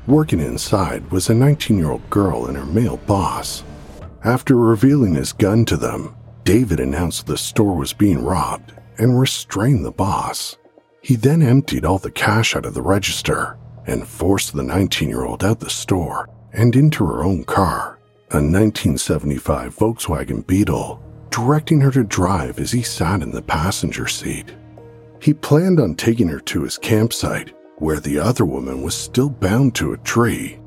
Working 0.09 0.41
inside 0.41 1.11
was 1.11 1.29
a 1.29 1.35
19 1.35 1.77
year 1.77 1.91
old 1.91 2.09
girl 2.09 2.47
and 2.47 2.57
her 2.57 2.65
male 2.65 2.97
boss. 2.97 3.63
After 4.25 4.57
revealing 4.57 5.15
his 5.15 5.35
gun 5.35 5.67
to 5.67 5.77
them, 5.77 6.17
David 6.45 6.81
announced 6.81 7.27
the 7.27 7.37
store 7.37 7.77
was 7.77 7.93
being 7.93 8.25
robbed 8.25 8.73
and 8.97 9.21
restrained 9.21 9.85
the 9.85 9.91
boss. 9.91 10.57
He 11.03 11.15
then 11.15 11.43
emptied 11.43 11.85
all 11.85 11.99
the 11.99 12.11
cash 12.11 12.57
out 12.57 12.65
of 12.65 12.73
the 12.73 12.81
register 12.81 13.59
and 13.87 14.09
forced 14.09 14.55
the 14.55 14.63
19 14.63 15.11
year 15.11 15.27
old 15.27 15.45
out 15.45 15.61
the 15.61 15.69
store 15.69 16.27
and 16.55 16.75
into 16.75 17.05
her 17.05 17.23
own 17.23 17.45
car, 17.45 17.99
a 18.31 18.37
1975 18.37 19.77
Volkswagen 19.77 20.47
Beetle, 20.47 21.03
directing 21.29 21.83
her 21.83 21.91
to 21.91 22.03
drive 22.03 22.59
as 22.59 22.73
he 22.73 22.81
sat 22.81 23.21
in 23.21 23.31
the 23.31 23.43
passenger 23.43 24.09
seat. 24.09 24.55
He 25.21 25.35
planned 25.35 25.79
on 25.79 25.97
taking 25.97 26.29
her 26.29 26.41
to 26.41 26.63
his 26.63 26.79
campsite, 26.79 27.53
where 27.81 28.01
the 28.01 28.19
other 28.19 28.45
woman 28.45 28.83
was 28.83 28.95
still 28.95 29.31
bound 29.31 29.75
to 29.77 29.93
a 29.93 29.99
tree. 29.99 30.59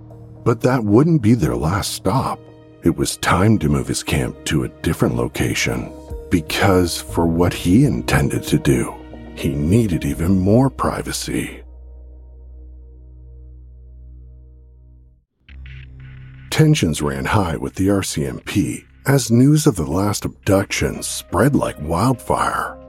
But 0.44 0.62
that 0.62 0.84
wouldn't 0.84 1.22
be 1.22 1.34
their 1.34 1.56
last 1.56 1.94
stop. 1.94 2.40
It 2.84 2.96
was 2.96 3.18
time 3.18 3.60
to 3.60 3.70
move 3.70 3.88
his 3.88 4.04
camp 4.04 4.44
to 4.46 4.64
a 4.64 4.70
different 4.82 5.16
location, 5.16 5.92
because 6.30 7.00
for 7.00 7.28
what 7.28 7.54
he 7.54 7.86
intended 7.86 8.44
to 8.44 8.58
do, 8.58 8.94
he 9.36 9.50
needed 9.50 10.04
even 10.04 10.40
more 10.40 10.70
privacy. 10.70 11.62
Tensions 16.50 17.02
ran 17.02 17.26
high 17.26 17.56
with 17.56 17.76
the 17.76 17.88
RCMP 17.88 18.84
as 19.08 19.32
news 19.32 19.68
of 19.68 19.76
the 19.76 19.86
last 19.86 20.26
abduction 20.26 21.02
spread 21.02 21.56
like 21.56 21.80
wildfire. 21.82 22.81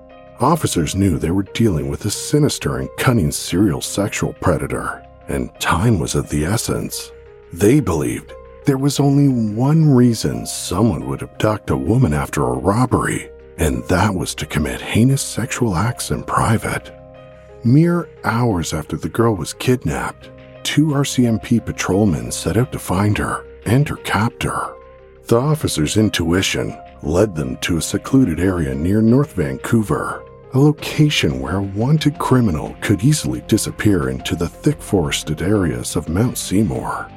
Officers 0.43 0.97
knew 0.97 1.19
they 1.19 1.31
were 1.31 1.45
dealing 1.45 1.89
with 1.89 2.05
a 2.05 2.11
sinister 2.11 2.79
and 2.79 2.91
cunning 2.99 3.31
serial 3.31 3.81
sexual 3.81 4.33
predator, 4.41 5.07
and 5.29 5.55
time 5.61 6.01
was 6.01 6.17
of 6.17 6.29
the 6.31 6.45
essence. 6.45 7.13
They 7.53 7.79
believed 7.79 8.33
there 8.65 8.77
was 8.77 8.99
only 8.99 9.29
one 9.29 9.95
reason 9.95 10.45
someone 10.45 11.07
would 11.07 11.23
abduct 11.23 11.71
a 11.71 11.77
woman 11.77 12.13
after 12.13 12.43
a 12.43 12.59
robbery, 12.59 13.31
and 13.59 13.85
that 13.85 14.13
was 14.13 14.35
to 14.35 14.47
commit 14.47 14.81
heinous 14.81 15.23
sexual 15.23 15.77
acts 15.77 16.11
in 16.11 16.25
private. 16.25 16.91
Mere 17.63 18.09
hours 18.25 18.75
after 18.75 18.97
the 18.97 19.09
girl 19.09 19.37
was 19.37 19.53
kidnapped, 19.53 20.29
two 20.65 20.89
RCMP 20.89 21.65
patrolmen 21.65 22.33
set 22.33 22.57
out 22.57 22.73
to 22.73 22.81
find 22.81 23.17
her 23.17 23.47
and 23.65 23.89
her 23.89 23.97
captor. 23.99 24.75
The 25.27 25.39
officer's 25.39 25.97
intuition 25.97 26.77
led 27.05 27.37
them 27.37 27.59
to 27.59 27.77
a 27.77 27.83
secluded 27.83 28.41
area 28.41 28.75
near 28.75 29.01
North 29.01 29.35
Vancouver, 29.35 30.25
a 30.55 30.59
location 30.59 31.41
where 31.41 31.57
a 31.57 31.63
wanted 31.63 32.19
criminal 32.19 32.77
could 32.83 33.03
easily 33.03 33.41
disappear 33.43 34.11
into 34.11 34.37
the 34.37 34.49
thick 34.49 34.83
forested 34.83 35.41
areas 35.41 35.97
of 35.97 36.11
Mount 36.11 36.37
Seymour. 36.37 37.11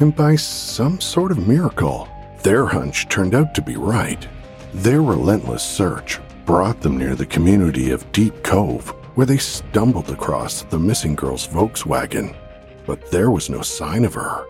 And 0.00 0.14
by 0.14 0.36
some 0.36 1.00
sort 1.00 1.32
of 1.32 1.48
miracle, 1.48 2.06
their 2.42 2.66
hunch 2.66 3.08
turned 3.08 3.34
out 3.34 3.54
to 3.54 3.62
be 3.62 3.76
right. 3.76 4.26
Their 4.74 5.00
relentless 5.00 5.62
search 5.62 6.20
brought 6.44 6.82
them 6.82 6.98
near 6.98 7.14
the 7.14 7.24
community 7.24 7.92
of 7.92 8.10
Deep 8.12 8.42
Cove, 8.42 8.90
where 9.14 9.26
they 9.26 9.38
stumbled 9.38 10.10
across 10.10 10.62
the 10.62 10.78
missing 10.78 11.14
girl's 11.14 11.46
Volkswagen. 11.46 12.36
But 12.84 13.10
there 13.10 13.30
was 13.30 13.48
no 13.48 13.62
sign 13.62 14.04
of 14.04 14.14
her 14.14 14.46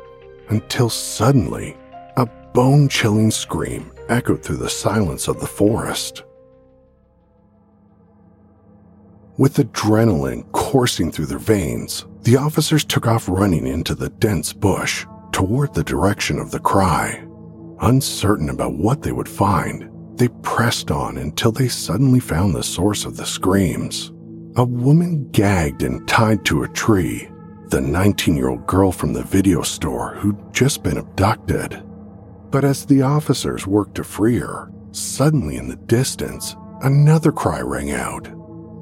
until 0.49 0.91
suddenly 0.91 1.77
a 2.17 2.27
bone 2.27 2.89
chilling 2.89 3.31
scream 3.31 3.93
echoed 4.09 4.43
through 4.43 4.57
the 4.57 4.71
silence 4.71 5.29
of 5.29 5.39
the 5.39 5.47
forest. 5.47 6.25
With 9.39 9.57
adrenaline 9.57 10.51
coursing 10.53 11.11
through 11.11 11.27
their 11.27 11.39
veins, 11.39 12.05
the 12.23 12.37
officers 12.37 12.85
took 12.85 13.07
off 13.07 13.31
running 13.31 13.67
into 13.67 13.95
the 13.95 14.11
dense 14.11 14.53
bush 14.53 15.07
toward 15.33 15.73
the 15.73 15.83
direction 15.83 16.39
of 16.39 16.51
the 16.51 16.61
cry. 16.61 17.27
Uncertain 17.81 18.51
about 18.51 18.75
what 18.75 19.01
they 19.01 19.11
would 19.11 19.29
find, 19.29 19.89
they 20.19 20.29
pressed 20.43 20.91
on 20.91 21.17
until 21.17 21.51
they 21.51 21.69
suddenly 21.69 22.21
found 22.21 22.55
the 22.55 22.63
source 22.63 23.07
of 23.07 23.17
the 23.17 23.25
screams. 23.25 24.13
A 24.57 24.65
woman 24.65 25.31
gagged 25.31 25.83
and 25.83 26.07
tied 26.07 26.45
to 26.45 26.65
a 26.65 26.69
tree, 26.69 27.31
the 27.69 27.81
19 27.81 28.37
year 28.37 28.51
old 28.51 28.67
girl 28.67 28.93
from 28.93 29.15
the 29.15 29.23
video 29.23 29.63
store 29.63 30.15
who'd 30.17 30.37
just 30.53 30.83
been 30.83 30.99
abducted. 30.99 31.83
But 32.51 32.65
as 32.65 32.85
the 32.85 33.01
officers 33.01 33.67
worked 33.67 33.95
to 33.95 34.05
free 34.05 34.39
her, 34.41 34.71
suddenly 34.91 35.57
in 35.57 35.69
the 35.69 35.77
distance, 35.77 36.55
another 36.83 37.33
cry 37.33 37.63
rang 37.63 37.93
out. 37.93 38.29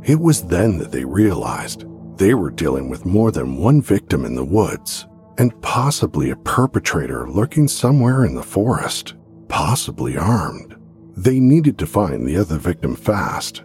It 0.05 0.19
was 0.19 0.43
then 0.43 0.79
that 0.79 0.93
they 0.93 1.05
realized 1.05 1.85
they 2.17 2.35
were 2.35 2.51
dealing 2.51 2.89
with 2.89 3.07
more 3.07 3.31
than 3.31 3.59
one 3.59 3.83
victim 3.83 4.25
in 4.25 4.35
the 4.35 4.45
woods, 4.45 5.07
and 5.39 5.61
possibly 5.63 6.31
a 6.31 6.37
perpetrator 6.37 7.29
lurking 7.29 7.69
somewhere 7.69 8.25
in 8.25 8.35
the 8.35 8.43
forest, 8.43 9.15
possibly 9.49 10.17
armed. 10.17 10.77
They 11.17 11.41
needed 11.41 11.79
to 11.79 11.87
find 11.87 12.27
the 12.27 12.37
other 12.37 12.57
victim 12.57 12.95
fast. 12.95 13.63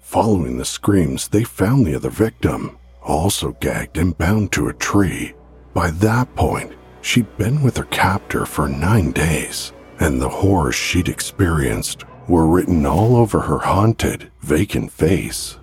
Following 0.00 0.56
the 0.56 0.64
screams, 0.64 1.28
they 1.28 1.44
found 1.44 1.86
the 1.86 1.94
other 1.94 2.10
victim, 2.10 2.78
also 3.02 3.52
gagged 3.60 3.98
and 3.98 4.16
bound 4.16 4.52
to 4.52 4.68
a 4.68 4.74
tree. 4.74 5.34
By 5.74 5.90
that 5.90 6.34
point, 6.34 6.72
she'd 7.02 7.36
been 7.36 7.62
with 7.62 7.76
her 7.76 7.84
captor 7.84 8.46
for 8.46 8.68
nine 8.68 9.12
days, 9.12 9.72
and 10.00 10.20
the 10.20 10.28
horrors 10.28 10.74
she'd 10.74 11.08
experienced 11.08 12.04
were 12.28 12.46
written 12.46 12.84
all 12.84 13.16
over 13.16 13.40
her 13.40 13.58
haunted, 13.58 14.30
vacant 14.40 14.92
face. 14.92 15.58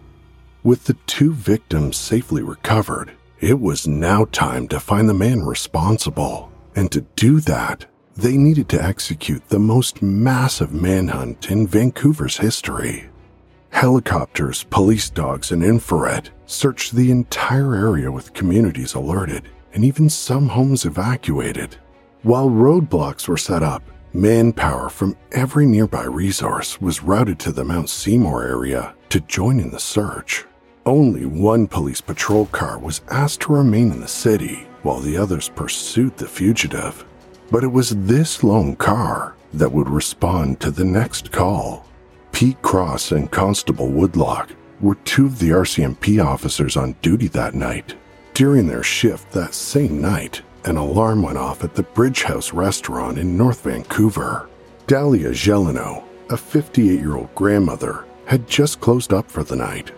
With 0.63 0.86
the 0.86 0.97
two 1.06 1.32
victims 1.32 1.95
safely 1.95 2.41
recovered, 2.41 3.12
it 3.39 3.60
was 3.60 3.88
now 3.88 4.25
time 4.25 4.67
to 4.69 4.80
find 4.80 5.08
the 5.08 5.13
man 5.13 5.45
responsible. 5.45 6.51
And 6.75 6.91
to 6.91 7.01
do 7.15 7.39
that, 7.41 7.86
they 8.15 8.38
needed 8.38 8.67
to 8.69 8.84
execute 8.84 9.47
the 9.49 9.60
most 9.60 10.01
massive 10.01 10.73
manhunt 10.73 11.51
in 11.51 11.67
Vancouver's 11.67 12.38
history. 12.38 13.10
Helicopters, 13.69 14.63
police 14.63 15.10
dogs, 15.10 15.51
and 15.51 15.63
infrared 15.63 16.30
searched 16.45 16.95
the 16.95 17.12
entire 17.12 17.75
area 17.75 18.12
with 18.12 18.34
communities 18.34 18.93
alerted 18.93 19.43
and 19.73 19.84
even 19.84 20.10
some 20.10 20.47
homes 20.47 20.86
evacuated. 20.86 21.75
While 22.23 22.49
roadblocks 22.49 23.28
were 23.28 23.38
set 23.38 23.62
up, 23.62 23.84
manpower 24.15 24.89
from 24.89 25.17
every 25.34 25.65
nearby 25.65 26.04
resource 26.04 26.80
was 26.80 27.04
routed 27.04 27.38
to 27.39 27.51
the 27.51 27.65
Mount 27.65 27.89
Seymour 27.89 28.43
area 28.43 28.95
to 29.10 29.19
join 29.19 29.60
in 29.60 29.71
the 29.71 29.80
search. 29.80 30.45
Only 30.86 31.25
one 31.25 31.67
police 31.67 32.01
patrol 32.01 32.45
car 32.47 32.80
was 32.80 33.01
asked 33.12 33.41
to 33.41 33.54
remain 33.54 33.91
in 33.91 33.99
the 33.99 34.08
city 34.08 34.67
while 34.84 34.99
the 34.99 35.17
others 35.17 35.49
pursued 35.49 36.15
the 36.15 36.28
fugitive. 36.28 37.04
But 37.51 37.63
it 37.63 37.71
was 37.71 37.89
this 37.89 38.43
lone 38.43 38.75
car 38.75 39.36
that 39.54 39.71
would 39.71 39.89
respond 39.89 40.60
to 40.62 40.71
the 40.71 40.86
next 40.86 41.32
call. 41.32 41.86
Pete 42.32 42.62
Cross 42.62 43.12
and 43.12 43.32
Constable 43.32 43.89
Woodlock 43.89 44.51
were 44.80 44.95
two 44.95 45.25
of 45.25 45.39
the 45.39 45.49
RCMP 45.49 46.23
officers 46.23 46.78
on 46.78 46.95
duty 47.01 47.28
that 47.30 47.54
night. 47.54 47.95
During 48.34 48.67
their 48.67 48.84
shift 48.84 49.32
that 49.32 49.54
same 49.54 50.01
night, 50.01 50.41
an 50.65 50.78
alarm 50.78 51.21
went 51.21 51.38
off 51.38 51.63
at 51.63 51.75
the 51.75 51.84
Bridge 51.84 52.23
House 52.23 52.51
restaurant 52.51 53.19
in 53.19 53.38
North 53.38 53.62
Vancouver. 53.62 54.49
Dalia 54.88 55.30
Gelino, 55.30 56.04
a 56.30 56.38
58 56.38 56.99
year 56.99 57.15
old 57.15 57.34
grandmother, 57.36 58.06
had 58.25 58.47
just 58.47 58.82
closed 58.82 59.13
up 59.13 59.30
for 59.30 59.43
the 59.43 59.56
night. 59.56 59.91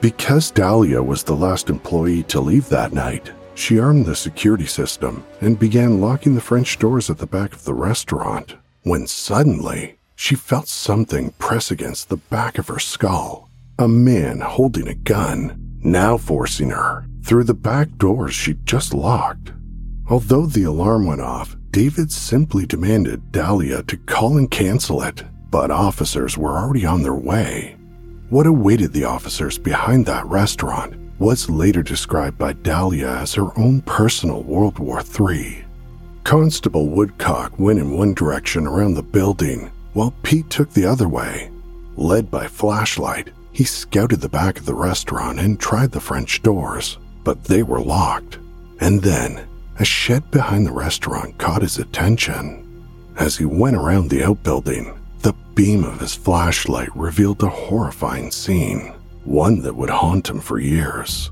Because 0.00 0.52
Dalia 0.52 1.04
was 1.04 1.24
the 1.24 1.34
last 1.34 1.68
employee 1.68 2.22
to 2.24 2.40
leave 2.40 2.68
that 2.68 2.92
night, 2.92 3.32
she 3.54 3.78
armed 3.78 4.06
the 4.06 4.14
security 4.14 4.66
system 4.66 5.24
and 5.40 5.58
began 5.58 6.00
locking 6.00 6.34
the 6.34 6.40
French 6.40 6.78
doors 6.78 7.10
at 7.10 7.18
the 7.18 7.26
back 7.26 7.52
of 7.52 7.64
the 7.64 7.74
restaurant. 7.74 8.56
When 8.82 9.06
suddenly, 9.06 9.98
she 10.14 10.34
felt 10.34 10.68
something 10.68 11.30
press 11.38 11.70
against 11.70 12.08
the 12.08 12.16
back 12.16 12.58
of 12.58 12.68
her 12.68 12.78
skull. 12.78 13.48
A 13.78 13.88
man 13.88 14.40
holding 14.40 14.86
a 14.86 14.94
gun, 14.94 15.78
now 15.82 16.16
forcing 16.16 16.70
her 16.70 17.06
through 17.24 17.44
the 17.44 17.54
back 17.54 17.96
doors 17.96 18.34
she'd 18.34 18.64
just 18.66 18.94
locked. 18.94 19.52
Although 20.08 20.46
the 20.46 20.64
alarm 20.64 21.06
went 21.06 21.22
off, 21.22 21.56
David 21.70 22.12
simply 22.12 22.66
demanded 22.66 23.32
Dahlia 23.32 23.82
to 23.84 23.96
call 23.96 24.36
and 24.36 24.50
cancel 24.50 25.02
it, 25.02 25.24
but 25.50 25.70
officers 25.70 26.36
were 26.36 26.58
already 26.58 26.84
on 26.84 27.02
their 27.02 27.14
way. 27.14 27.76
What 28.28 28.46
awaited 28.46 28.92
the 28.92 29.04
officers 29.04 29.58
behind 29.58 30.04
that 30.06 30.26
restaurant 30.26 30.94
was 31.18 31.48
later 31.48 31.82
described 31.82 32.36
by 32.36 32.52
Dahlia 32.52 33.08
as 33.08 33.34
her 33.34 33.58
own 33.58 33.80
personal 33.82 34.42
World 34.42 34.78
War 34.78 35.00
III. 35.02 35.64
Constable 36.24 36.88
Woodcock 36.88 37.58
went 37.58 37.78
in 37.78 37.96
one 37.96 38.14
direction 38.14 38.66
around 38.66 38.94
the 38.94 39.02
building, 39.02 39.70
while 39.94 40.14
Pete 40.22 40.50
took 40.50 40.70
the 40.70 40.84
other 40.84 41.08
way. 41.08 41.50
Led 41.96 42.30
by 42.30 42.46
flashlight, 42.46 43.30
he 43.52 43.64
scouted 43.64 44.20
the 44.20 44.28
back 44.28 44.58
of 44.58 44.66
the 44.66 44.74
restaurant 44.74 45.38
and 45.38 45.58
tried 45.60 45.92
the 45.92 46.00
French 46.00 46.42
doors, 46.42 46.98
but 47.22 47.44
they 47.44 47.62
were 47.62 47.80
locked. 47.80 48.38
And 48.80 49.00
then, 49.00 49.46
a 49.78 49.84
shed 49.84 50.30
behind 50.30 50.66
the 50.66 50.72
restaurant 50.72 51.36
caught 51.38 51.62
his 51.62 51.78
attention. 51.78 52.60
As 53.16 53.36
he 53.36 53.44
went 53.44 53.76
around 53.76 54.10
the 54.10 54.24
outbuilding, 54.24 54.98
the 55.20 55.34
beam 55.54 55.84
of 55.84 56.00
his 56.00 56.14
flashlight 56.14 56.94
revealed 56.96 57.42
a 57.42 57.48
horrifying 57.48 58.30
scene, 58.30 58.92
one 59.24 59.62
that 59.62 59.74
would 59.74 59.90
haunt 59.90 60.28
him 60.28 60.40
for 60.40 60.58
years. 60.58 61.30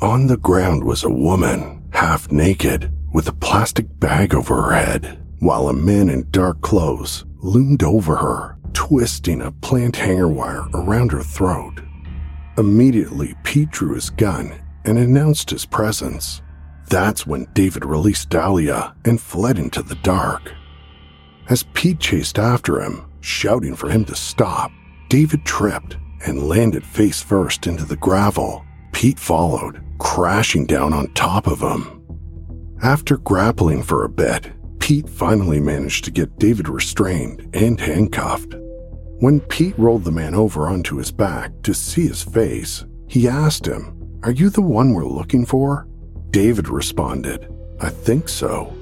On 0.00 0.26
the 0.26 0.36
ground 0.36 0.84
was 0.84 1.04
a 1.04 1.10
woman, 1.10 1.82
half 1.90 2.30
naked, 2.30 2.92
with 3.12 3.28
a 3.28 3.32
plastic 3.32 3.86
bag 3.98 4.34
over 4.34 4.62
her 4.62 4.74
head, 4.74 5.18
while 5.40 5.68
a 5.68 5.72
man 5.72 6.08
in 6.08 6.28
dark 6.30 6.60
clothes 6.60 7.24
loomed 7.42 7.82
over 7.82 8.16
her, 8.16 8.58
twisting 8.72 9.40
a 9.40 9.52
plant 9.52 9.96
hanger 9.96 10.28
wire 10.28 10.64
around 10.74 11.12
her 11.12 11.22
throat. 11.22 11.80
Immediately, 12.58 13.34
Pete 13.42 13.70
drew 13.70 13.94
his 13.94 14.10
gun 14.10 14.54
and 14.84 14.98
announced 14.98 15.50
his 15.50 15.66
presence. 15.66 16.42
That's 16.88 17.26
when 17.26 17.48
David 17.52 17.84
released 17.84 18.30
Dahlia 18.30 18.94
and 19.04 19.20
fled 19.20 19.58
into 19.58 19.82
the 19.82 19.96
dark. 19.96 20.52
As 21.48 21.64
Pete 21.74 21.98
chased 21.98 22.38
after 22.38 22.80
him, 22.80 23.06
shouting 23.20 23.74
for 23.74 23.90
him 23.90 24.04
to 24.04 24.14
stop, 24.14 24.70
David 25.08 25.44
tripped 25.44 25.96
and 26.26 26.48
landed 26.48 26.84
face 26.84 27.20
first 27.20 27.66
into 27.66 27.84
the 27.84 27.96
gravel. 27.96 28.64
Pete 28.92 29.18
followed, 29.18 29.82
crashing 29.98 30.66
down 30.66 30.92
on 30.92 31.12
top 31.14 31.46
of 31.46 31.60
him. 31.60 32.02
After 32.82 33.16
grappling 33.16 33.82
for 33.82 34.04
a 34.04 34.08
bit, 34.08 34.52
Pete 34.78 35.08
finally 35.08 35.60
managed 35.60 36.04
to 36.04 36.10
get 36.10 36.38
David 36.38 36.68
restrained 36.68 37.48
and 37.54 37.80
handcuffed. 37.80 38.54
When 39.18 39.40
Pete 39.40 39.78
rolled 39.78 40.04
the 40.04 40.12
man 40.12 40.34
over 40.34 40.68
onto 40.68 40.96
his 40.96 41.10
back 41.10 41.50
to 41.62 41.74
see 41.74 42.06
his 42.06 42.22
face, 42.22 42.84
he 43.08 43.26
asked 43.26 43.66
him, 43.66 44.20
Are 44.22 44.30
you 44.30 44.50
the 44.50 44.62
one 44.62 44.92
we're 44.92 45.06
looking 45.06 45.46
for? 45.46 45.85
David 46.36 46.68
responded, 46.68 47.50
I 47.80 47.88
think 47.88 48.28
so. 48.28 48.76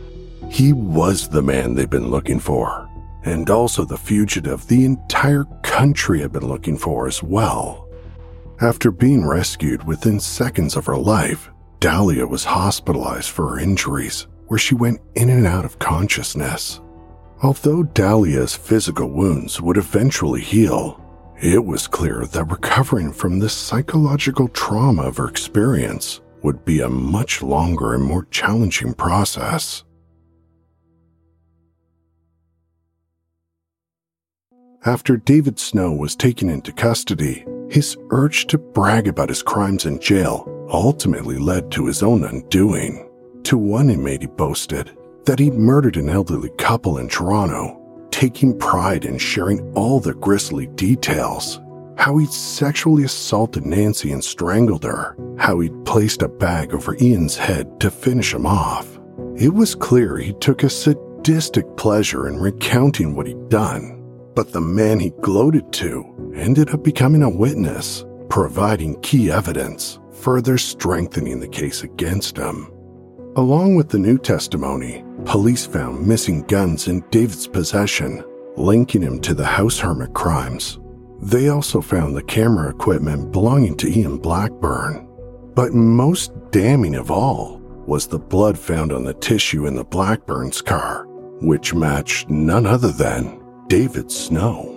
He 0.50 0.72
was 0.72 1.28
the 1.28 1.40
man 1.40 1.76
they've 1.76 1.88
been 1.88 2.10
looking 2.10 2.40
for, 2.40 2.90
and 3.22 3.48
also 3.48 3.84
the 3.84 3.96
fugitive 3.96 4.66
the 4.66 4.84
entire 4.84 5.44
country 5.62 6.20
had 6.20 6.32
been 6.32 6.48
looking 6.48 6.76
for 6.76 7.06
as 7.06 7.22
well. 7.22 7.88
After 8.60 8.90
being 8.90 9.24
rescued 9.24 9.86
within 9.86 10.18
seconds 10.18 10.74
of 10.74 10.86
her 10.86 10.96
life, 10.96 11.48
Dahlia 11.78 12.26
was 12.26 12.42
hospitalized 12.42 13.30
for 13.30 13.50
her 13.50 13.60
injuries, 13.60 14.26
where 14.48 14.58
she 14.58 14.74
went 14.74 15.00
in 15.14 15.30
and 15.30 15.46
out 15.46 15.64
of 15.64 15.78
consciousness. 15.78 16.80
Although 17.44 17.84
Dahlia's 17.84 18.56
physical 18.56 19.12
wounds 19.12 19.60
would 19.60 19.76
eventually 19.76 20.40
heal, 20.40 21.00
it 21.40 21.64
was 21.64 21.86
clear 21.86 22.26
that 22.26 22.50
recovering 22.50 23.12
from 23.12 23.38
the 23.38 23.48
psychological 23.48 24.48
trauma 24.48 25.02
of 25.02 25.18
her 25.18 25.28
experience 25.28 26.20
would 26.44 26.64
be 26.64 26.80
a 26.80 26.88
much 26.88 27.42
longer 27.42 27.94
and 27.94 28.04
more 28.04 28.26
challenging 28.26 28.92
process. 28.94 29.82
After 34.84 35.16
David 35.16 35.58
Snow 35.58 35.92
was 35.92 36.14
taken 36.14 36.50
into 36.50 36.70
custody, 36.70 37.46
his 37.70 37.96
urge 38.10 38.46
to 38.48 38.58
brag 38.58 39.08
about 39.08 39.30
his 39.30 39.42
crimes 39.42 39.86
in 39.86 39.98
jail 39.98 40.46
ultimately 40.70 41.38
led 41.38 41.72
to 41.72 41.86
his 41.86 42.02
own 42.02 42.22
undoing. 42.24 43.08
To 43.44 43.56
one 43.56 43.88
inmate, 43.88 44.20
he 44.20 44.26
boasted 44.26 44.94
that 45.24 45.38
he'd 45.38 45.54
murdered 45.54 45.96
an 45.96 46.10
elderly 46.10 46.50
couple 46.58 46.98
in 46.98 47.08
Toronto, 47.08 47.80
taking 48.10 48.58
pride 48.58 49.06
in 49.06 49.16
sharing 49.16 49.72
all 49.72 49.98
the 49.98 50.12
grisly 50.12 50.66
details. 50.66 51.60
How 51.96 52.18
he'd 52.18 52.32
sexually 52.32 53.04
assaulted 53.04 53.64
Nancy 53.64 54.12
and 54.12 54.22
strangled 54.22 54.84
her, 54.84 55.16
how 55.38 55.60
he'd 55.60 55.84
placed 55.84 56.22
a 56.22 56.28
bag 56.28 56.74
over 56.74 56.96
Ian's 57.00 57.36
head 57.36 57.80
to 57.80 57.90
finish 57.90 58.34
him 58.34 58.46
off. 58.46 58.98
It 59.36 59.52
was 59.52 59.74
clear 59.74 60.16
he 60.16 60.32
took 60.34 60.62
a 60.62 60.70
sadistic 60.70 61.76
pleasure 61.76 62.28
in 62.28 62.38
recounting 62.38 63.14
what 63.14 63.26
he'd 63.26 63.48
done 63.48 63.94
but 64.34 64.52
the 64.52 64.60
man 64.60 64.98
he 64.98 65.10
gloated 65.20 65.72
to 65.72 66.32
ended 66.34 66.70
up 66.70 66.82
becoming 66.82 67.22
a 67.22 67.30
witness, 67.30 68.04
providing 68.28 69.00
key 69.00 69.30
evidence, 69.30 70.00
further 70.12 70.58
strengthening 70.58 71.38
the 71.38 71.48
case 71.48 71.82
against 71.82 72.36
him. 72.36 72.70
Along 73.36 73.74
with 73.74 73.88
the 73.88 73.98
new 73.98 74.18
testimony, 74.18 75.04
police 75.24 75.66
found 75.66 76.06
missing 76.06 76.42
guns 76.42 76.88
in 76.88 77.04
David's 77.10 77.46
possession, 77.46 78.24
linking 78.56 79.02
him 79.02 79.20
to 79.20 79.34
the 79.34 79.46
house 79.46 79.78
hermit 79.78 80.12
crimes. 80.14 80.78
They 81.20 81.48
also 81.48 81.80
found 81.80 82.14
the 82.16 82.22
camera 82.22 82.70
equipment 82.70 83.32
belonging 83.32 83.76
to 83.78 83.88
Ian 83.88 84.18
Blackburn. 84.18 85.08
But 85.54 85.72
most 85.72 86.32
damning 86.50 86.96
of 86.96 87.10
all 87.10 87.60
was 87.86 88.06
the 88.06 88.18
blood 88.18 88.58
found 88.58 88.92
on 88.92 89.04
the 89.04 89.14
tissue 89.14 89.66
in 89.66 89.74
the 89.74 89.84
Blackburn's 89.84 90.60
car, 90.60 91.06
which 91.40 91.74
matched 91.74 92.28
none 92.28 92.66
other 92.66 92.90
than 92.90 93.40
David 93.68 94.10
Snow. 94.10 94.70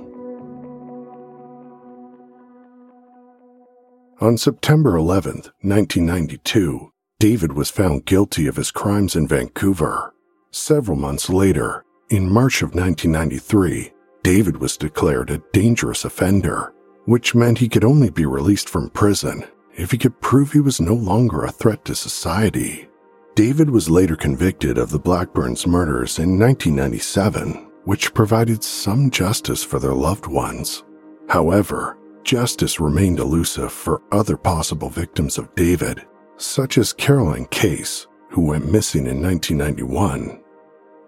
On 4.19 4.37
September 4.37 4.95
11, 4.95 5.33
1992, 5.61 6.91
David 7.19 7.53
was 7.53 7.69
found 7.69 8.05
guilty 8.05 8.47
of 8.47 8.55
his 8.55 8.71
crimes 8.71 9.15
in 9.15 9.27
Vancouver. 9.27 10.13
Several 10.51 10.97
months 10.97 11.29
later, 11.29 11.83
in 12.09 12.29
March 12.29 12.61
of 12.61 12.73
1993, 12.73 13.91
David 14.23 14.57
was 14.57 14.77
declared 14.77 15.29
a 15.29 15.41
dangerous 15.53 16.05
offender, 16.05 16.73
which 17.05 17.35
meant 17.35 17.57
he 17.57 17.69
could 17.69 17.83
only 17.83 18.09
be 18.09 18.25
released 18.25 18.69
from 18.69 18.89
prison 18.89 19.45
if 19.75 19.91
he 19.91 19.97
could 19.97 20.19
prove 20.21 20.51
he 20.51 20.59
was 20.59 20.81
no 20.81 20.93
longer 20.93 21.43
a 21.43 21.51
threat 21.51 21.85
to 21.85 21.95
society. 21.95 22.89
David 23.35 23.69
was 23.69 23.89
later 23.89 24.15
convicted 24.15 24.77
of 24.77 24.89
the 24.89 24.99
Blackburns 24.99 25.67
murders 25.67 26.17
in 26.17 26.39
1997 26.39 27.67
which 27.87 28.13
provided 28.13 28.61
some 28.61 29.09
justice 29.09 29.63
for 29.63 29.79
their 29.79 29.93
loved 29.93 30.27
ones. 30.27 30.83
However, 31.29 31.97
justice 32.21 32.81
remained 32.81 33.17
elusive 33.17 33.71
for 33.71 34.01
other 34.11 34.35
possible 34.35 34.89
victims 34.89 35.37
of 35.37 35.55
David, 35.55 36.05
such 36.35 36.77
as 36.77 36.91
Carolyn 36.91 37.45
Case, 37.45 38.05
who 38.29 38.41
went 38.41 38.69
missing 38.69 39.07
in 39.07 39.23
1991. 39.23 40.43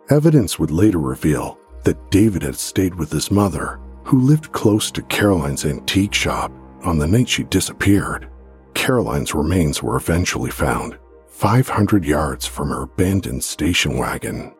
Evidence 0.09 0.57
would 0.57 0.71
later 0.71 0.99
reveal 0.99 1.59
that 1.83 2.11
David 2.11 2.43
had 2.43 2.55
stayed 2.55 2.95
with 2.95 3.11
his 3.11 3.31
mother, 3.31 3.79
who 4.03 4.21
lived 4.21 4.51
close 4.51 4.91
to 4.91 5.01
Caroline's 5.03 5.65
antique 5.65 6.13
shop 6.13 6.51
on 6.83 6.97
the 6.97 7.07
night 7.07 7.29
she 7.29 7.43
disappeared. 7.43 8.29
Caroline's 8.73 9.33
remains 9.33 9.83
were 9.83 9.97
eventually 9.97 10.51
found 10.51 10.97
500 11.27 12.05
yards 12.05 12.45
from 12.45 12.69
her 12.69 12.83
abandoned 12.83 13.43
station 13.43 13.97
wagon. 13.97 14.53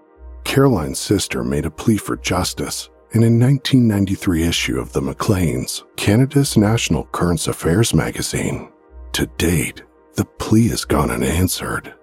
Caroline's 0.44 1.00
sister 1.00 1.44
made 1.44 1.66
a 1.66 1.72
plea 1.72 1.98
for 1.98 2.16
justice 2.18 2.90
in 3.12 3.24
a 3.24 3.26
1993 3.26 4.44
issue 4.44 4.80
of 4.80 4.94
the 4.94 5.02
Maclean's, 5.02 5.84
Canada's 5.96 6.56
national 6.58 7.06
current 7.06 7.48
affairs 7.48 7.94
magazine. 7.94 8.72
To 9.14 9.26
date, 9.38 9.84
the 10.16 10.26
plea 10.26 10.68
has 10.70 10.86
gone 10.86 11.10
unanswered. 11.10 11.94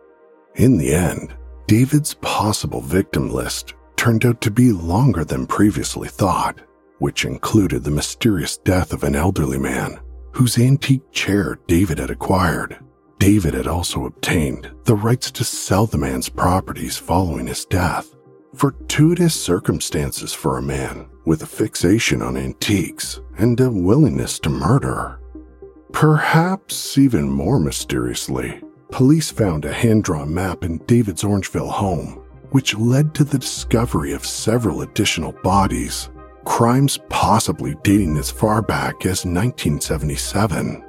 In 0.56 0.76
the 0.76 0.92
end, 0.92 1.36
David's 1.66 2.14
possible 2.14 2.80
victim 2.80 3.30
list 3.30 3.74
turned 4.06 4.24
out 4.24 4.40
to 4.40 4.52
be 4.52 4.70
longer 4.70 5.24
than 5.24 5.44
previously 5.48 6.06
thought, 6.06 6.60
which 7.00 7.24
included 7.24 7.82
the 7.82 7.90
mysterious 7.90 8.56
death 8.58 8.92
of 8.92 9.02
an 9.02 9.16
elderly 9.16 9.58
man 9.58 9.98
whose 10.30 10.58
antique 10.58 11.10
chair 11.10 11.58
David 11.66 11.98
had 11.98 12.08
acquired. 12.08 12.78
David 13.18 13.52
had 13.52 13.66
also 13.66 14.06
obtained 14.06 14.70
the 14.84 14.94
rights 14.94 15.32
to 15.32 15.42
sell 15.42 15.86
the 15.86 15.98
man's 15.98 16.28
properties 16.28 16.96
following 16.96 17.48
his 17.48 17.64
death 17.64 18.14
Fortuitous 18.54 19.34
circumstances 19.34 20.32
for 20.32 20.56
a 20.56 20.62
man 20.62 21.08
with 21.24 21.42
a 21.42 21.46
fixation 21.46 22.22
on 22.22 22.36
antiques 22.36 23.20
and 23.38 23.58
a 23.58 23.68
willingness 23.68 24.38
to 24.38 24.48
murder. 24.48 25.18
Perhaps 25.90 26.96
even 26.96 27.28
more 27.28 27.58
mysteriously, 27.58 28.60
police 28.92 29.32
found 29.32 29.64
a 29.64 29.72
hand 29.72 30.04
drawn 30.04 30.32
map 30.32 30.62
in 30.62 30.78
David's 30.86 31.24
Orangeville 31.24 31.72
home, 31.72 32.22
which 32.50 32.76
led 32.76 33.14
to 33.14 33.24
the 33.24 33.38
discovery 33.38 34.12
of 34.12 34.24
several 34.24 34.82
additional 34.82 35.32
bodies, 35.42 36.10
crimes 36.44 36.98
possibly 37.08 37.76
dating 37.82 38.16
as 38.16 38.30
far 38.30 38.62
back 38.62 39.06
as 39.06 39.24
1977. 39.24 40.84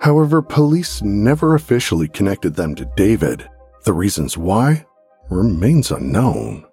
However, 0.00 0.42
police 0.42 1.02
never 1.02 1.54
officially 1.54 2.08
connected 2.08 2.54
them 2.54 2.74
to 2.74 2.90
David. 2.96 3.48
The 3.84 3.92
reasons 3.92 4.36
why 4.36 4.84
remains 5.30 5.90
unknown. 5.90 6.64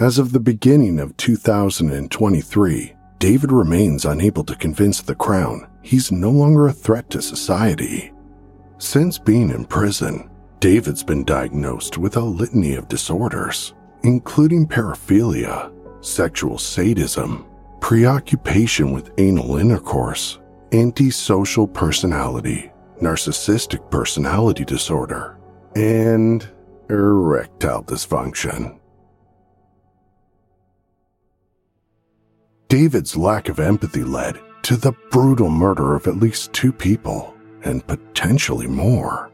As 0.00 0.18
of 0.18 0.32
the 0.32 0.40
beginning 0.40 1.00
of 1.00 1.16
2023, 1.16 2.94
David 3.18 3.50
remains 3.50 4.04
unable 4.04 4.44
to 4.44 4.54
convince 4.54 5.00
the 5.00 5.14
Crown 5.14 5.66
he's 5.82 6.12
no 6.12 6.30
longer 6.30 6.68
a 6.68 6.72
threat 6.72 7.10
to 7.10 7.22
society. 7.22 8.12
Since 8.80 9.18
being 9.18 9.50
in 9.50 9.64
prison, 9.64 10.30
David's 10.60 11.02
been 11.02 11.24
diagnosed 11.24 11.98
with 11.98 12.16
a 12.16 12.20
litany 12.20 12.76
of 12.76 12.86
disorders, 12.86 13.74
including 14.04 14.68
paraphilia, 14.68 15.72
sexual 16.00 16.58
sadism, 16.58 17.44
preoccupation 17.80 18.92
with 18.92 19.10
anal 19.18 19.56
intercourse, 19.56 20.38
antisocial 20.70 21.66
personality, 21.66 22.70
narcissistic 23.02 23.90
personality 23.90 24.64
disorder, 24.64 25.38
and 25.74 26.48
erectile 26.88 27.82
dysfunction. 27.82 28.78
David's 32.68 33.16
lack 33.16 33.48
of 33.48 33.58
empathy 33.58 34.04
led 34.04 34.38
to 34.62 34.76
the 34.76 34.92
brutal 35.10 35.50
murder 35.50 35.96
of 35.96 36.06
at 36.06 36.18
least 36.18 36.52
two 36.52 36.72
people, 36.72 37.34
and 37.64 37.86
potentially 37.86 38.66
more. 38.66 39.30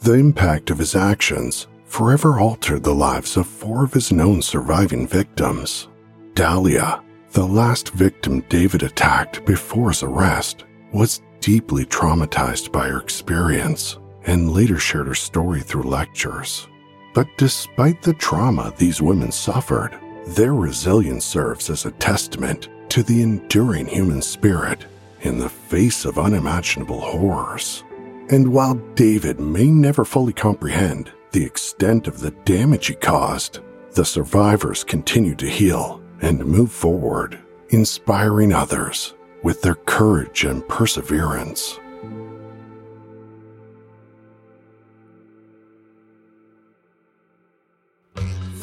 The 0.00 0.14
impact 0.14 0.70
of 0.70 0.78
his 0.78 0.94
actions 0.94 1.66
forever 1.84 2.38
altered 2.38 2.82
the 2.82 2.94
lives 2.94 3.36
of 3.36 3.46
four 3.46 3.84
of 3.84 3.92
his 3.92 4.12
known 4.12 4.42
surviving 4.42 5.06
victims. 5.06 5.88
Dahlia, 6.34 7.02
the 7.32 7.46
last 7.46 7.90
victim 7.90 8.40
David 8.48 8.82
attacked 8.82 9.44
before 9.44 9.90
his 9.90 10.02
arrest, 10.02 10.64
was 10.92 11.22
deeply 11.40 11.84
traumatized 11.84 12.72
by 12.72 12.88
her 12.88 13.00
experience 13.00 13.98
and 14.24 14.52
later 14.52 14.78
shared 14.78 15.06
her 15.06 15.14
story 15.14 15.60
through 15.60 15.84
lectures. 15.84 16.66
But 17.14 17.28
despite 17.38 18.02
the 18.02 18.14
trauma 18.14 18.74
these 18.76 19.00
women 19.00 19.32
suffered, 19.32 19.98
their 20.26 20.54
resilience 20.54 21.24
serves 21.24 21.70
as 21.70 21.86
a 21.86 21.92
testament 21.92 22.68
to 22.90 23.02
the 23.02 23.22
enduring 23.22 23.86
human 23.86 24.20
spirit 24.20 24.86
in 25.26 25.38
the 25.38 25.48
face 25.48 26.04
of 26.04 26.18
unimaginable 26.18 27.00
horrors. 27.00 27.84
And 28.30 28.52
while 28.52 28.74
David 28.94 29.40
may 29.40 29.66
never 29.66 30.04
fully 30.04 30.32
comprehend 30.32 31.12
the 31.32 31.44
extent 31.44 32.06
of 32.06 32.20
the 32.20 32.30
damage 32.44 32.86
he 32.86 32.94
caused, 32.94 33.60
the 33.92 34.04
survivors 34.04 34.84
continue 34.84 35.34
to 35.34 35.48
heal 35.48 36.02
and 36.20 36.44
move 36.44 36.72
forward, 36.72 37.38
inspiring 37.70 38.52
others 38.52 39.14
with 39.42 39.62
their 39.62 39.74
courage 39.74 40.44
and 40.44 40.66
perseverance. 40.68 41.78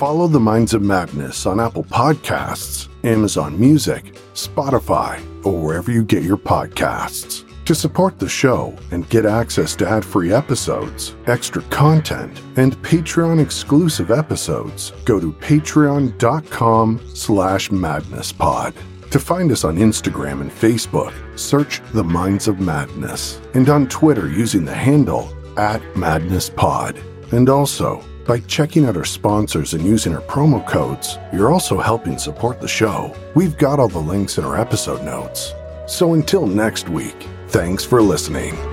Follow 0.03 0.27
the 0.27 0.37
Minds 0.37 0.73
of 0.73 0.81
Madness 0.81 1.45
on 1.45 1.61
Apple 1.61 1.85
Podcasts, 1.85 2.89
Amazon 3.05 3.57
Music, 3.57 4.03
Spotify, 4.33 5.17
or 5.45 5.57
wherever 5.63 5.93
you 5.93 6.03
get 6.03 6.23
your 6.23 6.35
podcasts. 6.35 7.45
To 7.63 7.73
support 7.73 8.19
the 8.19 8.27
show 8.27 8.77
and 8.91 9.07
get 9.07 9.25
access 9.25 9.77
to 9.77 9.87
ad-free 9.87 10.33
episodes, 10.33 11.15
extra 11.27 11.61
content, 11.69 12.37
and 12.57 12.75
Patreon 12.83 13.41
exclusive 13.41 14.11
episodes, 14.11 14.91
go 15.05 15.21
to 15.21 15.31
patreon.com 15.31 16.99
slash 17.13 17.69
madnesspod. 17.69 18.73
To 19.09 19.19
find 19.19 19.53
us 19.53 19.63
on 19.63 19.77
Instagram 19.77 20.41
and 20.41 20.51
Facebook, 20.51 21.13
search 21.39 21.81
The 21.93 22.03
Minds 22.03 22.49
of 22.49 22.59
Madness, 22.59 23.39
and 23.53 23.69
on 23.69 23.87
Twitter 23.87 24.27
using 24.27 24.65
the 24.65 24.73
handle 24.73 25.33
at 25.57 25.81
MadnessPod. 25.93 27.31
And 27.31 27.47
also, 27.47 28.03
by 28.25 28.39
checking 28.41 28.85
out 28.85 28.97
our 28.97 29.05
sponsors 29.05 29.73
and 29.73 29.85
using 29.85 30.15
our 30.15 30.21
promo 30.21 30.65
codes, 30.65 31.17
you're 31.31 31.51
also 31.51 31.79
helping 31.79 32.17
support 32.17 32.61
the 32.61 32.67
show. 32.67 33.15
We've 33.35 33.57
got 33.57 33.79
all 33.79 33.89
the 33.89 33.99
links 33.99 34.37
in 34.37 34.45
our 34.45 34.59
episode 34.59 35.03
notes. 35.03 35.53
So 35.87 36.13
until 36.13 36.47
next 36.47 36.89
week, 36.89 37.27
thanks 37.47 37.83
for 37.83 38.01
listening. 38.01 38.72